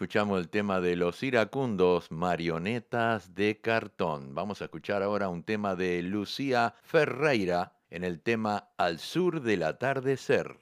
escuchamos 0.06 0.38
el 0.38 0.48
tema 0.48 0.80
de 0.80 0.94
los 0.94 1.20
iracundos, 1.24 2.12
marionetas 2.12 3.34
de 3.34 3.60
cartón. 3.60 4.36
Vamos 4.36 4.62
a 4.62 4.66
escuchar 4.66 5.02
ahora 5.02 5.28
un 5.28 5.42
tema 5.42 5.74
de 5.74 6.00
Lucía 6.00 6.76
Ferreira 6.84 7.72
en 7.90 8.04
el 8.04 8.20
tema 8.20 8.68
Al 8.76 9.00
sur 9.00 9.42
del 9.42 9.64
atardecer. 9.64 10.60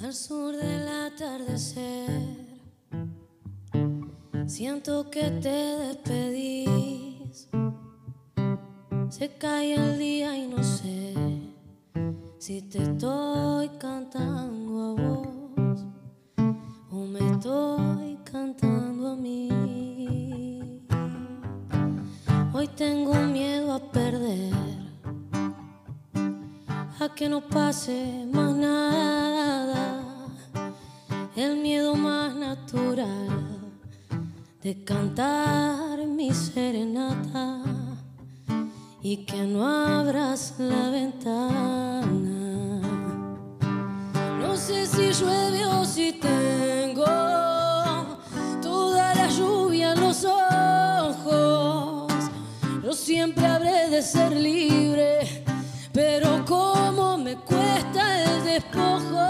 Al 0.00 0.14
sur 0.14 0.54
del 0.56 0.88
atardecer, 0.88 2.39
siento 4.50 5.08
que 5.08 5.30
te 5.30 5.48
despedís. 5.48 7.48
Se 9.08 9.28
cae 9.38 9.74
el 9.74 9.96
día 9.96 10.36
y 10.36 10.48
no 10.48 10.64
sé 10.64 11.14
si 12.38 12.60
te 12.62 12.82
estoy 12.82 13.68
cantando 13.78 14.82
a 14.82 15.02
vos 15.02 15.86
o 16.90 17.06
me 17.06 17.20
estoy 17.30 18.18
cantando 18.24 19.10
a 19.10 19.16
mí. 19.16 20.82
Hoy 22.52 22.66
tengo 22.76 23.14
miedo 23.14 23.72
a 23.72 23.78
perder 23.78 24.52
a 26.98 27.08
que 27.14 27.28
no 27.28 27.40
pase 27.40 28.26
más 28.32 28.56
nada. 28.56 30.02
El 31.36 31.58
miedo 31.58 31.94
más 31.94 32.34
natural 32.34 33.49
de 34.62 34.84
cantar 34.84 36.06
mi 36.06 36.34
serenata 36.34 37.62
y 39.00 39.24
que 39.24 39.42
no 39.44 39.66
abras 39.66 40.54
la 40.58 40.90
ventana. 40.90 42.80
No 44.38 44.54
sé 44.56 44.86
si 44.86 45.12
llueve 45.12 45.64
o 45.64 45.84
si 45.86 46.12
tengo 46.12 47.06
toda 48.60 49.14
la 49.14 49.28
lluvia 49.28 49.94
en 49.94 50.00
los 50.00 50.26
ojos. 50.26 52.12
Yo 52.84 52.92
siempre 52.92 53.46
habré 53.46 53.88
de 53.88 54.02
ser 54.02 54.32
libre, 54.32 55.42
pero 55.90 56.44
como 56.44 57.16
me 57.16 57.34
cuesta 57.36 58.24
el 58.24 58.44
despojo, 58.44 59.29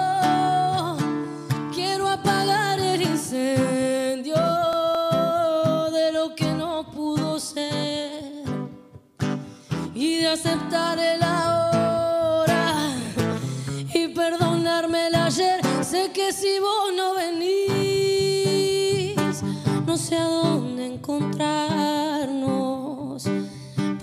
aceptaré 10.31 11.19
la 11.19 11.71
hora 11.73 12.93
y 13.93 14.07
perdonarme 14.09 15.09
el 15.09 15.17
ayer. 15.17 15.61
Sé 15.83 16.13
que 16.13 16.33
si 16.33 16.61
vos 16.61 16.93
no 16.97 17.15
venís, 17.15 19.17
no 19.87 19.97
sé 19.97 20.17
a 20.17 20.25
dónde 20.25 20.87
encontrarnos. 20.87 23.25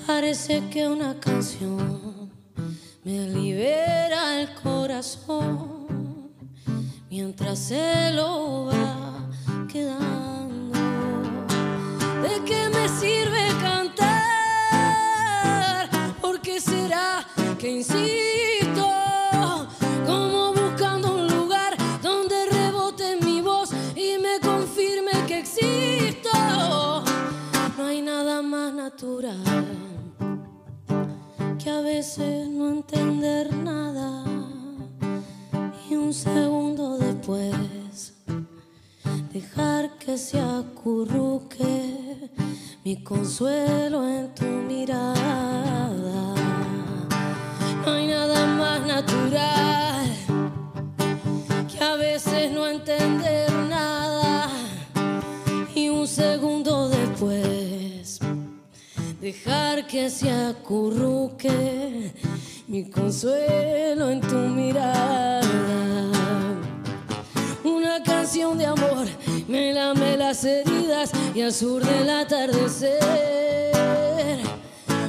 Parece 0.06 0.68
que 0.70 0.86
una 0.88 1.18
canción 1.20 2.32
me 3.06 3.30
libera 3.30 4.42
el 4.42 4.54
corazón 4.56 5.88
mientras 7.10 7.60
se 7.60 8.12
lo 8.12 8.66
va 8.66 9.30
quedando. 9.72 10.78
¿De 12.22 12.44
qué 12.46 12.70
me 12.70 12.90
sirve 12.90 13.57
¿Por 16.88 16.94
qué 16.94 16.96
será 16.96 17.26
que 17.58 17.72
insisto? 17.72 18.88
Como 20.06 20.54
buscando 20.54 21.16
un 21.16 21.28
lugar 21.28 21.76
donde 22.02 22.46
rebote 22.46 23.18
mi 23.22 23.42
voz 23.42 23.72
y 23.94 24.18
me 24.20 24.40
confirme 24.40 25.12
que 25.28 25.40
existo. 25.40 26.30
No 27.78 27.86
hay 27.86 28.02
nada 28.02 28.42
más 28.42 28.74
natural 28.74 29.44
que 31.62 31.70
a 31.70 31.82
veces 31.82 32.48
no 32.48 32.70
entender 32.70 33.54
nada 33.54 34.24
y 35.90 35.96
un 35.96 36.14
segundo 36.14 36.98
después 36.98 38.14
dejar 39.34 39.98
que 39.98 40.18
se 40.18 40.40
acurruque 40.40 42.32
mi 42.86 43.04
consuelo 43.04 44.08
en 44.08 44.34
tu 44.34 44.46
mirada. 44.46 46.37
No 47.88 47.94
hay 47.94 48.08
nada 48.08 48.46
más 48.46 48.86
natural 48.86 50.14
que 51.72 51.82
a 51.82 51.96
veces 51.96 52.52
no 52.52 52.68
entender 52.68 53.50
nada 53.70 54.50
y 55.74 55.88
un 55.88 56.06
segundo 56.06 56.90
después 56.90 58.20
dejar 59.22 59.88
que 59.88 60.10
se 60.10 60.30
acurruque 60.30 62.12
mi 62.68 62.90
consuelo 62.90 64.10
en 64.10 64.20
tu 64.20 64.36
mirada. 64.36 66.12
Una 67.64 68.04
canción 68.04 68.58
de 68.58 68.66
amor 68.66 69.08
me 69.48 69.72
lame 69.72 70.18
las 70.18 70.44
heridas 70.44 71.12
y 71.34 71.40
al 71.40 71.54
sur 71.54 71.82
del 71.86 72.10
atardecer. 72.10 72.98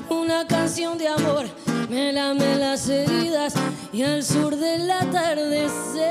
Una 0.08 0.46
canción 0.46 0.96
de 0.96 1.08
amor 1.08 1.57
me 1.88 2.12
lame 2.12 2.56
las 2.56 2.88
heridas 2.88 3.54
y 3.92 4.02
al 4.02 4.22
sur 4.22 4.54
del 4.56 4.90
atardecer. 4.90 6.08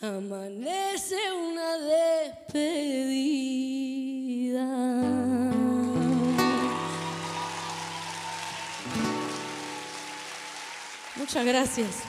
Amanece 0.00 1.16
una 1.32 1.78
despedida. 1.78 3.06
Muchas 11.16 11.44
gracias. 11.44 12.02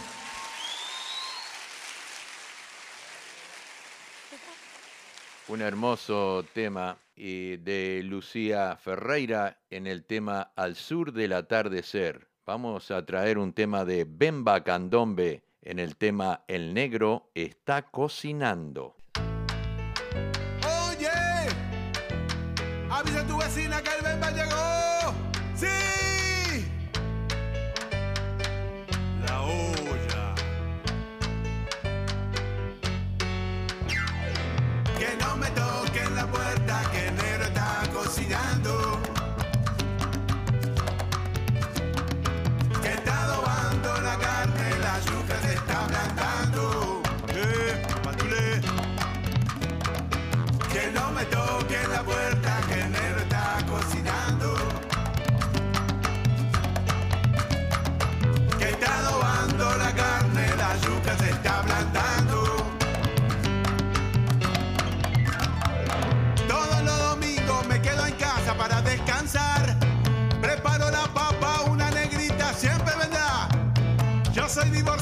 Un 5.47 5.61
hermoso 5.61 6.45
tema 6.53 6.97
y 7.17 7.57
de 7.57 8.01
Lucía 8.03 8.77
Ferreira 8.77 9.59
en 9.71 9.87
el 9.87 10.05
tema 10.05 10.53
Al 10.55 10.75
sur 10.75 11.11
del 11.11 11.33
atardecer. 11.33 12.27
Vamos 12.45 12.91
a 12.91 13.05
traer 13.05 13.39
un 13.39 13.53
tema 13.53 13.83
de 13.83 14.05
Bemba 14.07 14.63
Candombe 14.63 15.43
en 15.61 15.79
el 15.79 15.97
tema 15.97 16.43
El 16.47 16.73
negro 16.73 17.31
está 17.33 17.81
cocinando. 17.81 18.96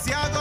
Soy 0.08 0.35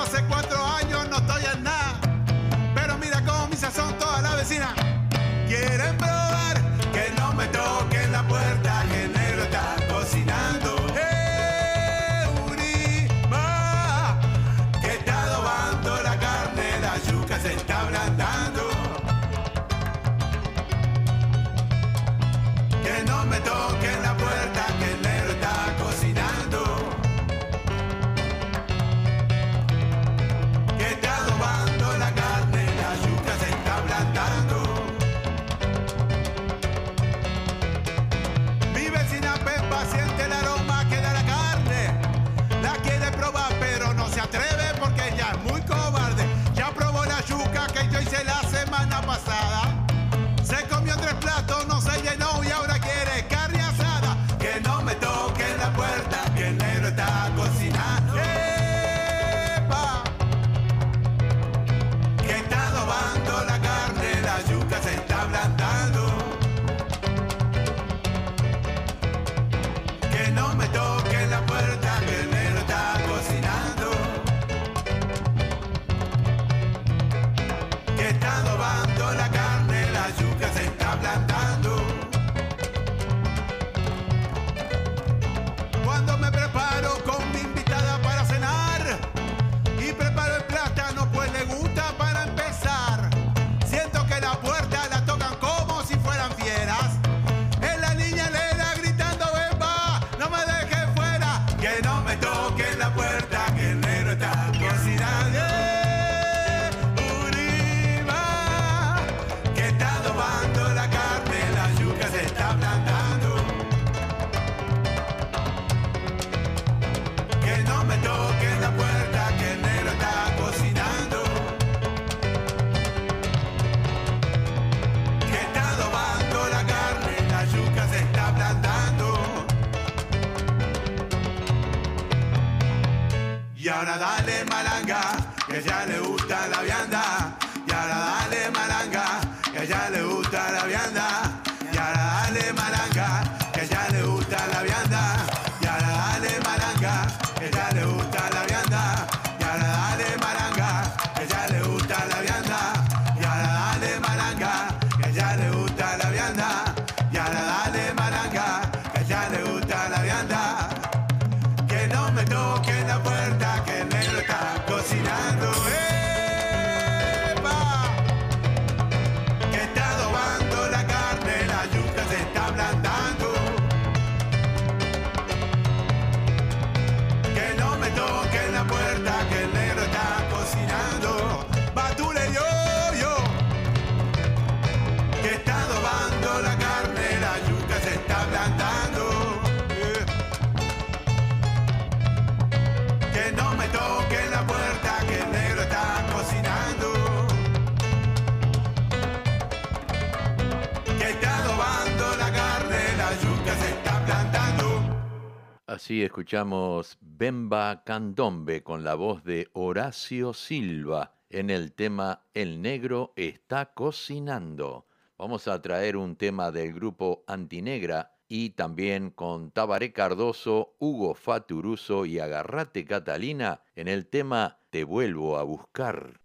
Así 205.84 206.02
escuchamos 206.02 206.96
Bemba 207.02 207.84
Candombe 207.84 208.62
con 208.62 208.84
la 208.84 208.94
voz 208.94 209.22
de 209.22 209.48
Horacio 209.52 210.32
Silva 210.32 211.12
en 211.28 211.50
el 211.50 211.74
tema 211.74 212.22
El 212.32 212.62
negro 212.62 213.12
está 213.16 213.74
cocinando. 213.74 214.86
Vamos 215.18 215.46
a 215.46 215.60
traer 215.60 215.98
un 215.98 216.16
tema 216.16 216.50
del 216.50 216.72
grupo 216.72 217.22
Antinegra 217.26 218.14
y 218.28 218.50
también 218.56 219.10
con 219.10 219.50
Tabaré 219.50 219.92
Cardoso, 219.92 220.74
Hugo 220.78 221.12
Faturuso 221.12 222.06
y 222.06 222.18
Agarrate 222.18 222.86
Catalina 222.86 223.60
en 223.76 223.88
el 223.88 224.06
tema 224.06 224.60
Te 224.70 224.84
vuelvo 224.84 225.36
a 225.36 225.42
buscar. 225.42 226.18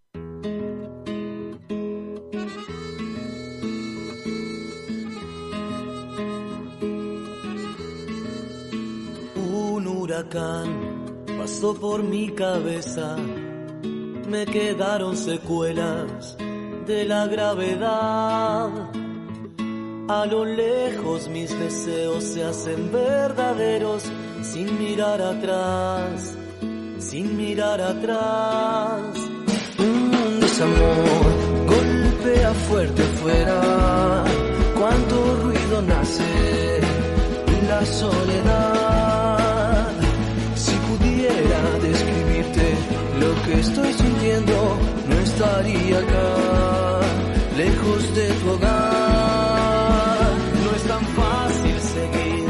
huracán 10.10 11.26
pasó 11.38 11.76
por 11.76 12.02
mi 12.02 12.30
cabeza, 12.30 13.16
me 14.28 14.46
quedaron 14.48 15.16
secuelas 15.16 16.36
de 16.88 17.06
la 17.06 17.28
gravedad. 17.28 18.70
A 20.08 20.26
lo 20.26 20.46
lejos 20.46 21.30
mis 21.30 21.58
deseos 21.60 22.24
se 22.24 22.44
hacen 22.44 22.92
verdaderos 22.92 24.04
sin 24.42 24.80
mirar 24.80 25.22
atrás, 25.22 26.36
sin 26.98 27.38
mirar 27.38 27.80
atrás. 27.80 29.02
Un 29.78 30.40
desamor 30.40 31.68
golpea 31.68 32.54
fuerte 32.68 33.04
fuera, 33.22 34.24
cuánto 34.76 35.36
ruido 35.44 35.82
nace 35.84 36.80
la 37.68 37.86
soledad. 37.86 38.89
que 43.50 43.60
estoy 43.60 43.94
sintiendo 43.94 44.78
no 45.08 45.16
estaría 45.20 46.00
acá, 46.00 47.00
lejos 47.58 48.16
de 48.16 48.28
tu 48.40 48.50
hogar. 48.52 50.32
No 50.64 50.70
es 50.78 50.84
tan 50.84 51.06
fácil 51.20 51.78
seguir 51.96 52.46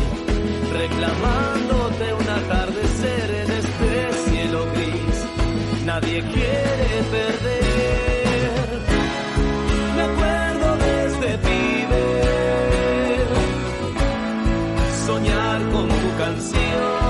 reclamándote 0.81 2.05
un 2.21 2.29
atardecer 2.39 3.27
en 3.43 3.51
este 3.61 3.91
cielo 4.25 4.59
gris. 4.75 5.17
Nadie 5.85 6.21
quiere 6.33 6.89
perder. 7.15 8.69
Me 9.95 10.01
acuerdo 10.11 10.67
desde 10.85 11.07
este 11.07 11.31
pibe 11.47 12.03
soñar 15.07 15.59
con 15.71 15.87
tu 15.87 16.09
canción. 16.17 17.08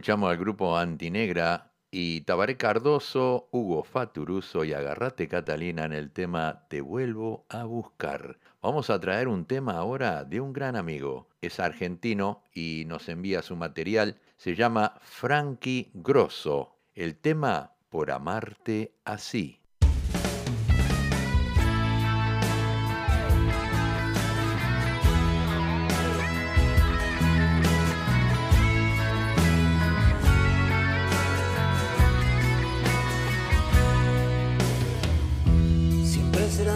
Escuchamos 0.00 0.30
al 0.30 0.38
grupo 0.38 0.78
Antinegra 0.78 1.74
y 1.90 2.22
Tabaré 2.22 2.56
Cardoso, 2.56 3.50
Hugo 3.50 3.84
Faturuso 3.84 4.64
y 4.64 4.72
Agarrate 4.72 5.28
Catalina 5.28 5.84
en 5.84 5.92
el 5.92 6.10
tema 6.10 6.64
Te 6.70 6.80
vuelvo 6.80 7.44
a 7.50 7.64
buscar. 7.64 8.38
Vamos 8.62 8.88
a 8.88 8.98
traer 8.98 9.28
un 9.28 9.44
tema 9.44 9.74
ahora 9.74 10.24
de 10.24 10.40
un 10.40 10.54
gran 10.54 10.74
amigo. 10.74 11.28
Es 11.42 11.60
argentino 11.60 12.44
y 12.54 12.84
nos 12.86 13.10
envía 13.10 13.42
su 13.42 13.56
material. 13.56 14.16
Se 14.38 14.54
llama 14.54 14.94
Frankie 15.02 15.90
Grosso. 15.92 16.78
El 16.94 17.18
tema 17.18 17.74
Por 17.90 18.10
amarte 18.10 18.94
así. 19.04 19.59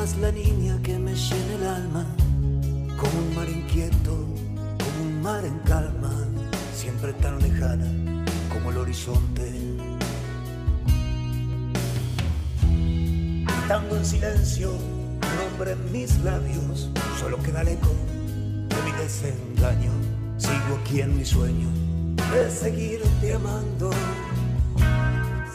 Serás 0.04 0.16
la 0.18 0.32
niña 0.32 0.78
que 0.82 0.98
me 0.98 1.14
llena 1.14 1.54
el 1.54 1.66
alma, 1.66 2.06
como 2.96 3.18
un 3.18 3.34
mar 3.34 3.48
inquieto, 3.48 4.12
como 4.78 5.02
un 5.02 5.22
mar 5.22 5.44
en 5.44 5.58
calma, 5.60 6.12
siempre 6.74 7.12
tan 7.14 7.38
lejana 7.40 7.86
como 8.52 8.70
el 8.70 8.78
horizonte. 8.78 9.50
Gritando 13.46 13.96
en 13.96 14.04
silencio, 14.04 14.72
nombre 15.38 15.72
en 15.72 15.92
mis 15.92 16.18
labios, 16.18 16.90
solo 17.18 17.38
queda 17.42 17.62
el 17.62 17.68
eco 17.68 17.94
de 18.68 18.76
mi 18.84 18.92
desengaño. 19.02 19.92
Sigo 20.36 20.78
aquí 20.82 21.00
en 21.00 21.16
mi 21.16 21.24
sueño 21.24 21.68
de 22.32 22.50
seguirte 22.50 23.34
amando. 23.34 23.90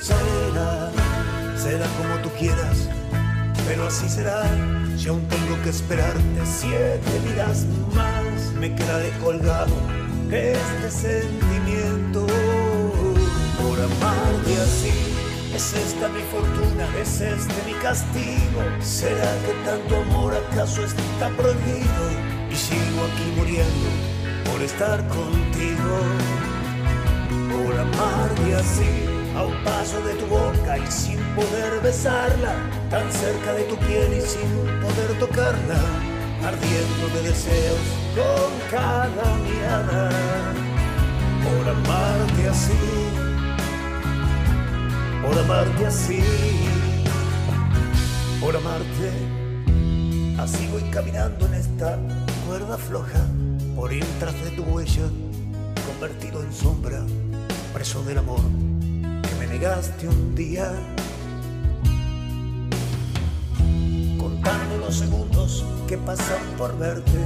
Será, 0.01 0.91
será 1.57 1.85
como 1.97 2.15
tú 2.23 2.29
quieras 2.39 2.89
pero 3.69 3.85
así 3.85 4.09
será. 4.09 4.43
Si 4.97 5.07
aún 5.09 5.21
tengo 5.27 5.61
que 5.61 5.69
esperarte 5.69 6.39
siete 6.43 7.13
vidas 7.23 7.67
más, 7.93 8.51
me 8.59 8.73
quedaré 8.75 9.11
colgado 9.23 9.75
este 10.31 10.89
sentimiento 10.89 12.25
por 13.61 13.79
amarte 13.79 14.53
así. 14.67 14.91
Es 15.55 15.73
esta 15.73 16.07
mi 16.09 16.21
fortuna, 16.31 16.85
es 16.99 17.21
este 17.21 17.53
mi 17.67 17.73
castigo. 17.73 18.61
¿Será 18.81 19.31
que 19.45 19.53
tanto 19.63 19.97
amor 19.97 20.33
acaso 20.33 20.83
está 20.83 21.29
prohibido? 21.37 22.03
Y 22.51 22.55
sigo 22.55 23.05
aquí 23.05 23.31
muriendo 23.37 23.89
por 24.49 24.61
estar 24.63 25.07
contigo, 25.09 25.95
por 27.51 27.79
amarte 27.79 28.55
así 28.55 29.18
a 29.39 29.43
un 29.43 29.63
paso 29.63 30.01
de 30.01 30.13
tu 30.15 30.25
boca 30.25 30.77
y 30.77 30.91
sin 30.91 31.17
poder 31.33 31.79
besarla, 31.81 32.55
tan 32.89 33.09
cerca 33.11 33.53
de 33.53 33.63
tu 33.63 33.77
piel 33.77 34.11
y 34.17 34.21
sin 34.21 34.49
poder 34.81 35.17
tocarla, 35.17 35.79
ardiendo 36.45 37.05
de 37.15 37.29
deseos 37.29 37.85
con 38.17 38.51
cada 38.69 39.37
mirada, 39.37 40.09
por 41.45 41.69
amarte 41.69 42.49
así, 42.49 42.83
por 45.23 45.39
amarte 45.39 45.85
así, 45.85 46.21
por 48.41 48.57
amarte, 48.57 49.09
así. 50.37 50.67
Voy 50.69 50.83
caminando 50.91 51.45
en 51.45 51.53
esta 51.53 51.97
cuerda 52.45 52.77
floja, 52.77 53.25
por 53.73 53.93
ir 53.93 54.05
tras 54.19 54.33
de 54.43 54.51
tu 54.51 54.63
huella, 54.63 55.07
convertido 55.87 56.43
en 56.43 56.51
sombra, 56.51 57.05
preso 57.73 58.03
del 58.03 58.17
amor 58.17 58.68
me 59.59 59.65
negaste 59.65 60.07
un 60.07 60.35
día. 60.35 60.71
Contando 64.17 64.77
los 64.77 64.95
segundos 64.95 65.65
que 65.87 65.97
pasan 65.97 66.41
por 66.57 66.77
verte, 66.77 67.19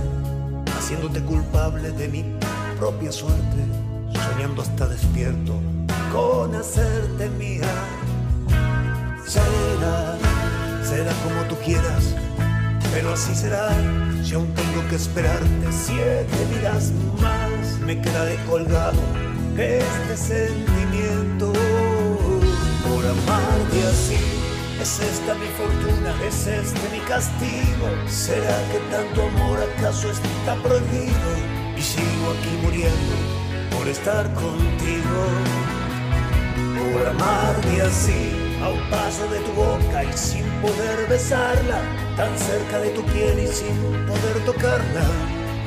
haciéndote 0.77 1.21
culpable 1.21 1.91
de 1.91 2.07
mi 2.07 2.25
propia 2.79 3.11
suerte, 3.11 3.61
soñando 4.13 4.61
hasta 4.61 4.87
despierto 4.87 5.53
con 6.11 6.55
hacerte 6.55 7.29
mía. 7.29 7.69
Será, 9.25 10.17
será 10.83 11.13
como 11.23 11.41
tú 11.49 11.55
quieras, 11.63 12.15
pero 12.93 13.13
así 13.13 13.35
será. 13.35 13.69
Si 14.23 14.33
aún 14.33 14.53
tengo 14.55 14.87
que 14.89 14.95
esperarte 14.95 15.67
siete 15.71 16.45
vidas 16.49 16.91
más, 17.21 17.79
me 17.85 18.01
quedaré 18.01 18.37
colgado 18.45 19.01
de 19.55 19.79
este 19.79 20.17
sentimiento 20.17 21.53
por 23.03 23.11
amarte 23.11 23.83
así. 23.87 24.17
Es 24.81 24.99
esta 24.99 25.33
mi 25.35 25.47
fortuna, 25.57 26.13
es 26.25 26.47
este 26.47 26.89
mi 26.89 26.99
castigo. 26.99 27.87
¿Será 28.07 28.57
que 28.71 28.79
tanto 28.91 29.23
amor 29.27 29.59
acaso 29.61 30.09
está 30.09 30.55
prohibido? 30.63 31.29
Y 31.77 31.81
sigo 31.81 32.31
aquí 32.31 32.57
muriendo 32.61 33.15
por 33.71 33.87
estar 33.87 34.25
contigo. 34.33 35.21
Por 36.77 37.07
amarte 37.07 37.81
así, 37.81 38.31
a 38.61 38.69
un 38.69 38.89
paso 38.89 39.27
de 39.29 39.39
tu 39.39 39.51
boca 39.53 40.03
y 40.03 40.13
sin 40.17 40.45
poder 40.61 41.07
besarla, 41.09 41.81
tan 42.15 42.37
cerca 42.37 42.79
de 42.79 42.89
tu 42.89 43.03
piel 43.05 43.39
y 43.39 43.47
sin 43.47 43.77
poder 44.07 44.37
tocarla, 44.45 45.05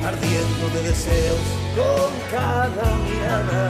ardiendo 0.05 0.69
de 0.75 0.89
deseos 0.89 1.47
con 1.75 2.11
cada 2.31 2.95
mirada. 3.05 3.69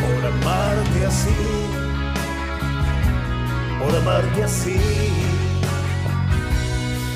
Por 0.00 0.26
amarte 0.26 1.06
así 1.06 1.83
por 3.84 3.94
amarte 3.96 4.42
así, 4.42 4.78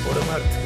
por 0.05 0.21
amarte. 0.21 0.59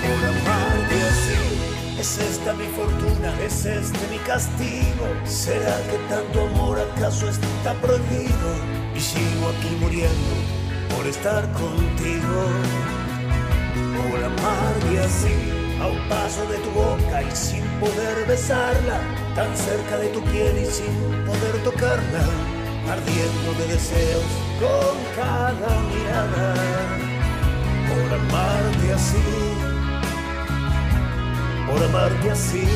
Por 0.00 0.20
amarte 0.28 0.96
así, 1.10 1.98
es 1.98 2.18
esta 2.18 2.52
mi 2.54 2.66
fortuna, 2.66 3.34
es 3.44 3.64
este 3.64 3.98
mi 4.12 4.18
castigo. 4.18 5.06
¿Será 5.24 5.76
que 5.90 5.98
tanto 6.08 6.46
amor 6.46 6.78
acaso 6.78 7.28
está 7.28 7.74
prohibido? 7.80 8.48
Y 8.94 9.00
sigo 9.00 9.48
aquí 9.48 9.74
muriendo 9.80 10.62
por 10.96 11.06
estar 11.06 11.50
contigo, 11.52 12.44
por 13.96 14.24
amarte 14.24 14.98
así, 15.00 15.34
a 15.80 15.86
un 15.86 16.08
paso 16.08 16.46
de 16.46 16.58
tu 16.58 16.70
boca 16.70 17.22
y 17.22 17.30
sin 17.34 17.64
poder 17.80 18.26
besarla, 18.26 19.00
tan 19.34 19.56
cerca 19.56 19.98
de 19.98 20.08
tu 20.08 20.20
piel 20.24 20.58
y 20.58 20.66
sin 20.66 20.94
poder 21.26 21.62
tocarla, 21.64 22.24
ardiendo 22.90 23.50
de 23.58 23.72
deseos 23.74 24.32
con 24.60 24.96
cada 25.16 25.70
mirada, 25.90 26.54
por 27.88 28.14
amarte 28.20 28.92
así, 28.92 29.28
por 31.66 31.82
amarte 31.82 32.30
así, 32.30 32.66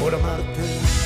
por 0.00 0.14
amarte. 0.14 1.03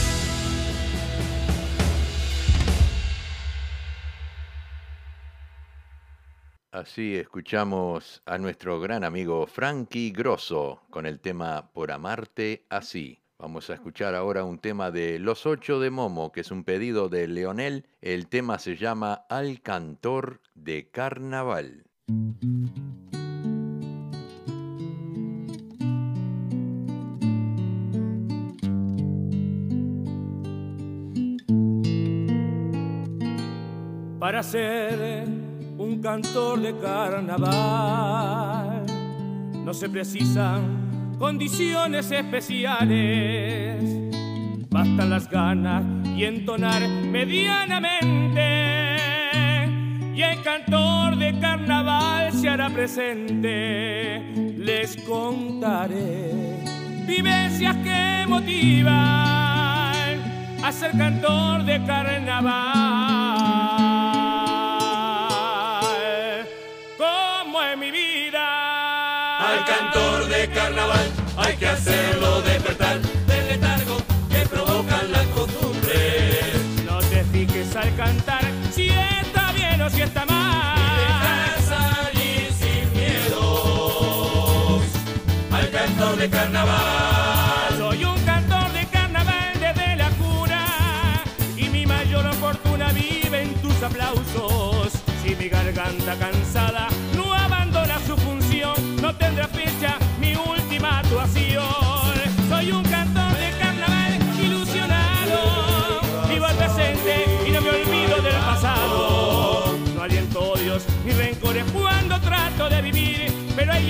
Así 6.79 7.17
escuchamos 7.17 8.23
a 8.25 8.39
nuestro 8.39 8.79
gran 8.79 9.03
amigo 9.03 9.49
Frankie 9.49 10.13
Grosso 10.13 10.83
con 10.91 11.07
el 11.07 11.19
tema 11.19 11.73
Por 11.73 11.91
amarte 11.91 12.67
así. 12.69 13.19
Vamos 13.37 13.69
a 13.69 13.75
escuchar 13.75 14.15
ahora 14.15 14.45
un 14.45 14.61
tema 14.61 14.93
de 14.93 15.19
Los 15.19 15.45
Ocho 15.45 15.81
de 15.81 15.91
Momo, 15.91 16.31
que 16.31 16.43
es 16.43 16.53
un 16.53 16.63
pedido 16.63 17.09
de 17.09 17.27
Leonel. 17.27 17.89
El 18.01 18.29
tema 18.29 18.61
se 18.61 18.77
llama 18.77 19.25
Al 19.29 19.61
Cantor 19.61 20.41
de 20.55 20.89
Carnaval. 20.89 21.83
para 34.21 34.43
ser 34.43 35.38
cantor 36.01 36.61
de 36.61 36.77
carnaval. 36.79 38.87
No 39.65 39.75
se 39.75 39.89
precisan 39.89 41.17
condiciones 41.19 42.09
especiales, 42.11 43.83
bastan 44.71 45.11
las 45.11 45.29
ganas 45.29 45.85
y 46.17 46.25
entonar 46.25 46.89
medianamente. 46.89 48.41
Y 50.15 50.23
el 50.23 50.43
cantor 50.43 51.17
de 51.17 51.39
carnaval 51.39 52.33
se 52.33 52.49
hará 52.49 52.71
presente. 52.71 54.33
Les 54.57 54.97
contaré 55.03 56.63
vivencias 57.07 57.77
que 57.77 58.25
motivan 58.29 58.89
a 60.63 60.73
ser 60.73 60.93
cantor 60.93 61.65
de 61.65 61.85
carnaval. 61.85 62.88
Cantor 69.99 70.29
de 70.29 70.49
carnaval 70.51 71.11
hay 71.37 71.57
que 71.57 71.67
hacerlo 71.67 72.43
despertar 72.43 73.01
del 73.01 73.49
letargo 73.49 73.97
que 74.31 74.47
provocan 74.47 75.11
las 75.13 75.27
costumbres. 75.29 76.55
No 76.85 76.99
te 76.99 77.25
fijes 77.25 77.75
al 77.77 77.95
cantar 77.97 78.45
si 78.73 78.91
está 78.91 79.53
bien 79.53 79.81
o 79.81 79.91
si 79.91 80.03
está 80.03 80.25
mal. 80.27 80.77
Dejar 81.07 81.61
salir 81.75 82.53
sin 82.53 82.93
miedos 82.93 84.83
al 85.51 85.71
cantor 85.71 86.17
de 86.17 86.31
carnaval. 86.31 87.79
Soy 87.79 88.05
un 88.05 88.21
cantor 88.25 88.73
de 88.73 88.87
carnaval 88.87 89.53
desde 89.61 89.97
la 89.97 90.11
cuna 90.11 90.67
y 91.57 91.69
mi 91.69 91.87
mayor 91.87 92.33
fortuna 92.35 92.93
vive 92.93 93.43
en 93.43 93.55
tus 93.55 93.83
aplausos. 93.83 94.93
Si 95.23 95.35
mi 95.35 95.49
garganta 95.49 96.17
cansada 96.17 96.89
no 97.17 97.35
abandona 97.35 97.99
su 98.07 98.17
función, 98.17 98.97
no 99.03 99.15
tendrá 99.17 99.47
fecha 99.49 99.78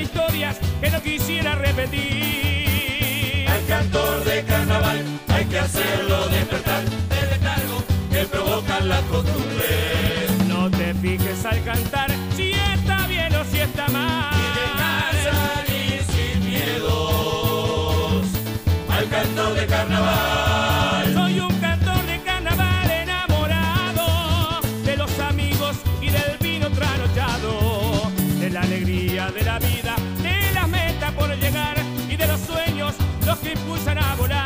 historias 0.08 0.58
que 0.80 0.90
no 0.90 1.02
quisiera 1.02 1.54
repetir. 1.54 3.46
Al 3.48 3.66
cantor 3.66 4.24
de 4.24 4.42
carnaval 4.44 5.04
hay 5.28 5.44
que 5.44 5.58
hacerlo 5.58 6.28
despertar 6.28 6.82
del 6.84 7.30
letargo 7.30 7.84
que 8.10 8.24
provocan 8.24 8.88
las 8.88 9.02
costumbres. 9.02 10.46
No 10.48 10.70
te 10.70 10.94
fijes 10.94 11.44
al 11.44 11.62
cantar 11.62 12.10
que 33.42 33.52
impulsan 33.52 33.98
a 33.98 34.14
volar. 34.16 34.37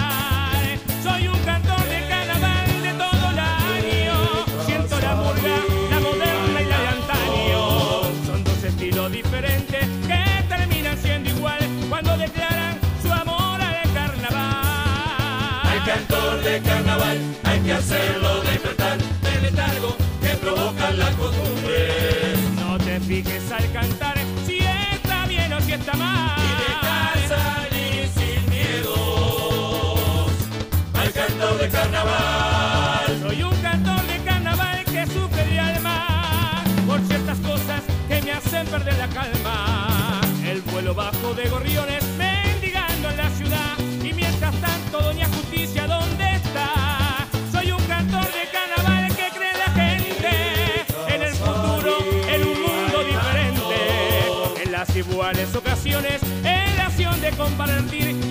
Soy 33.21 33.43
un 33.45 33.55
cantor 33.63 34.03
de 34.07 34.19
carnaval 34.25 34.85
que 34.85 35.07
sufre 35.07 35.45
de 35.47 35.61
alma 35.61 36.65
por 36.87 37.01
ciertas 37.03 37.39
cosas 37.39 37.83
que 38.09 38.21
me 38.23 38.33
hacen 38.33 38.67
perder 38.67 38.99
la 38.99 39.09
calma. 39.09 40.21
El 40.45 40.63
vuelo 40.63 40.95
bajo 40.95 41.33
de 41.35 41.49
gorriones 41.49 42.05
mendigando 42.19 43.11
en 43.11 43.17
la 43.17 43.31
ciudad 43.31 43.79
y 44.03 44.13
mientras 44.13 44.53
tanto 44.61 45.01
Doña 45.01 45.29
Justicia, 45.29 45.87
¿dónde 45.87 46.25
está? 46.35 47.29
Soy 47.53 47.71
un 47.71 47.83
cantor 47.85 48.27
de 48.27 48.49
carnaval 48.51 49.09
que 49.15 49.29
cree 49.37 49.57
la 49.57 49.73
gente, 49.73 50.85
en 51.09 51.23
el 51.23 51.35
futuro, 51.35 51.99
en 52.29 52.43
un 52.43 52.63
mundo 52.63 53.05
diferente, 53.05 54.63
en 54.65 54.73
las 54.73 54.97
iguales 54.97 55.55
ocasiones, 55.55 56.21
en 56.43 56.77
la 56.77 56.87
acción 56.87 57.21
de 57.21 57.31
compartir 57.31 58.22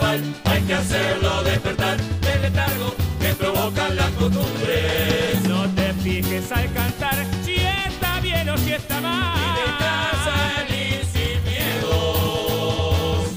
de 0.00 0.34
hay 0.44 0.62
que 0.62 0.74
hacerlo 0.74 1.42
despertar 1.42 1.96
del 1.96 2.42
letargo 2.42 2.94
que 3.20 3.34
provocan 3.34 3.96
las 3.96 4.10
costumbres. 4.10 5.42
No 5.48 5.68
te 5.74 5.92
fijes 5.94 6.50
al 6.52 6.72
cantar 6.72 7.26
si 7.44 7.56
está 7.56 8.20
bien 8.20 8.48
o 8.48 8.56
si 8.58 8.72
está 8.72 9.00
mal. 9.00 9.54
Dejar 9.56 10.14
salir 10.24 11.04
sin 11.12 11.42
miedos 11.44 13.28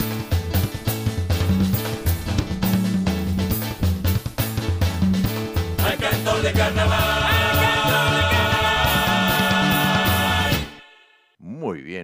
al 5.86 5.98
cantor 5.98 6.42
de 6.42 6.52
carnaval. 6.54 7.21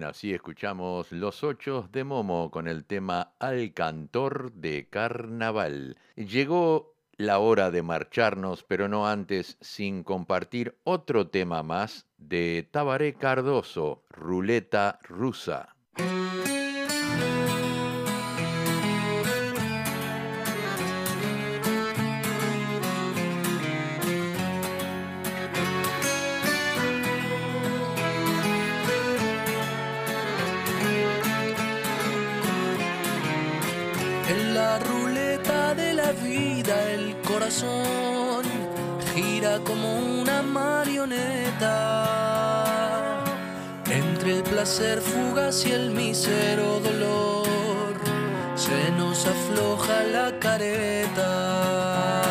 Así 0.08 0.34
escuchamos 0.34 1.12
Los 1.12 1.44
Ochos 1.44 1.92
de 1.92 2.04
Momo 2.04 2.50
con 2.50 2.68
el 2.68 2.86
tema 2.86 3.34
Al 3.40 3.74
Cantor 3.74 4.54
de 4.54 4.88
Carnaval. 4.90 5.98
Llegó 6.16 6.96
la 7.18 7.40
hora 7.40 7.72
de 7.72 7.84
marcharnos, 7.84 8.64
pero 8.64 8.88
no 8.88 9.08
antes 9.08 9.58
sin 9.60 10.04
compartir 10.04 10.78
otro 10.84 11.28
tema 11.28 11.64
más 11.64 12.08
de 12.18 12.68
Tabaré 12.72 13.16
Cardoso, 13.16 14.04
Ruleta 14.10 15.00
Rusa. 15.04 15.76
Gira 39.16 39.60
como 39.64 40.00
una 40.22 40.42
marioneta. 40.42 41.64
Entre 43.90 44.38
el 44.38 44.44
placer 44.44 45.00
fugaz 45.00 45.66
y 45.66 45.72
el 45.72 45.92
mísero 45.92 46.82
dolor 46.82 47.96
se 48.56 48.92
nos 48.98 49.26
afloja 49.26 50.04
la 50.04 50.38
careta. 50.40 52.27